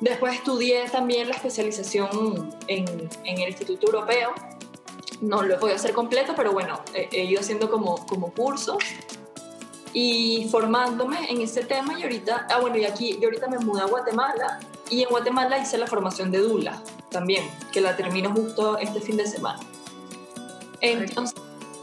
Después 0.00 0.34
estudié 0.34 0.88
también 0.90 1.28
la 1.28 1.34
especialización 1.34 2.54
en, 2.68 2.86
en 3.24 3.38
el 3.40 3.48
Instituto 3.48 3.86
Europeo. 3.86 4.32
No 5.20 5.42
lo 5.42 5.54
he 5.54 5.58
podido 5.58 5.76
hacer 5.76 5.92
completo, 5.92 6.34
pero 6.36 6.52
bueno, 6.52 6.80
he, 6.94 7.24
ido 7.24 7.40
haciendo 7.40 7.68
como, 7.68 8.06
como 8.06 8.32
cursos 8.32 8.78
y 9.92 10.46
formándome 10.50 11.30
en 11.30 11.40
ese 11.40 11.64
tema 11.64 11.98
y 11.98 12.02
ahorita, 12.02 12.46
ah 12.50 12.60
bueno, 12.60 12.76
y 12.76 12.84
aquí, 12.84 13.18
yo 13.20 13.28
ahorita 13.28 13.48
me 13.48 13.58
mudé 13.58 13.82
a 13.82 13.86
Guatemala 13.86 14.60
y 14.90 15.02
en 15.02 15.08
Guatemala 15.08 15.58
hice 15.58 15.78
la 15.78 15.86
formación 15.86 16.30
de 16.30 16.38
Dula 16.38 16.80
también, 17.10 17.50
que 17.72 17.80
la 17.80 17.96
termino 17.96 18.30
justo 18.32 18.78
este 18.78 19.00
fin 19.00 19.16
de 19.16 19.26
semana. 19.26 19.60
Entonces, 20.80 21.34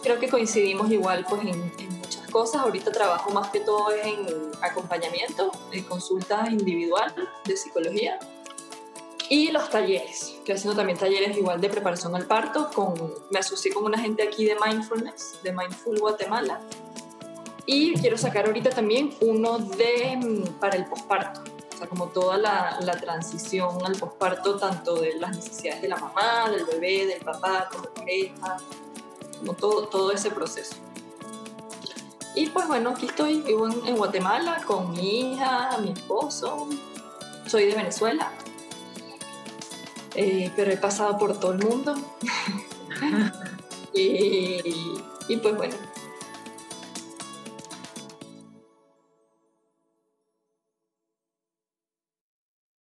creo 0.04 0.20
que 0.20 0.30
coincidimos 0.30 0.90
igual 0.92 1.26
pues 1.28 1.42
en, 1.42 1.50
en 1.80 1.95
cosas. 2.36 2.64
Ahorita 2.64 2.92
trabajo 2.92 3.32
más 3.32 3.50
que 3.50 3.62
todo 3.62 3.94
en 3.94 4.28
acompañamiento, 4.62 5.52
en 5.72 5.86
consulta 5.86 6.50
individual 6.52 7.14
de 7.46 7.56
psicología 7.56 8.20
y 9.30 9.52
los 9.52 9.70
talleres. 9.70 10.34
Estoy 10.40 10.56
haciendo 10.56 10.76
también 10.76 11.00
talleres 11.00 11.38
igual 11.38 11.62
de 11.62 11.70
preparación 11.70 12.14
al 12.14 12.26
parto. 12.26 12.70
Con, 12.76 12.94
me 13.32 13.40
asocié 13.40 13.72
con 13.74 13.86
una 13.86 13.98
gente 13.98 14.22
aquí 14.22 14.44
de 14.44 14.58
Mindfulness, 14.60 15.40
de 15.44 15.54
Mindful 15.54 15.98
Guatemala. 15.98 16.60
Y 17.66 17.94
quiero 18.02 18.18
sacar 18.18 18.48
ahorita 18.48 18.70
también 18.70 19.16
uno 19.22 19.58
de 19.58 20.18
mm, 20.18 20.60
para 20.60 20.76
el 20.76 20.86
posparto. 20.88 21.40
O 21.74 21.78
sea, 21.78 21.88
como 21.88 22.08
toda 22.08 22.38
la, 22.38 22.80
la 22.82 23.00
transición 23.00 23.78
al 23.86 23.96
posparto, 23.96 24.58
tanto 24.58 24.96
de 25.00 25.16
las 25.16 25.38
necesidades 25.38 25.82
de 25.82 25.88
la 25.88 25.96
mamá, 25.96 26.50
del 26.52 26.66
bebé, 26.66 27.06
del 27.06 27.22
papá, 27.22 27.70
como 27.72 27.86
pareja, 27.86 28.58
como 29.40 29.54
todo, 29.54 29.88
todo 29.88 30.12
ese 30.12 30.32
proceso. 30.32 30.85
Y 32.36 32.48
pues 32.48 32.68
bueno, 32.68 32.90
aquí 32.90 33.06
estoy, 33.06 33.42
vivo 33.42 33.68
en, 33.68 33.96
Guatemala 33.96 34.62
con 34.66 34.92
mi 34.92 35.34
hija, 35.34 35.78
mi 35.82 35.92
esposo. 35.92 36.68
Soy 37.48 37.68
de 37.68 37.76
Venezuela, 37.76 38.32
eh, 40.16 40.52
pero 40.56 40.72
he 40.72 40.78
pasado 40.78 41.18
por 41.18 41.40
todo 41.40 41.54
el 41.54 41.60
mundo. 41.60 41.96
y, 43.94 44.60
y, 45.28 45.38
pues 45.38 45.56
bueno, 45.56 45.76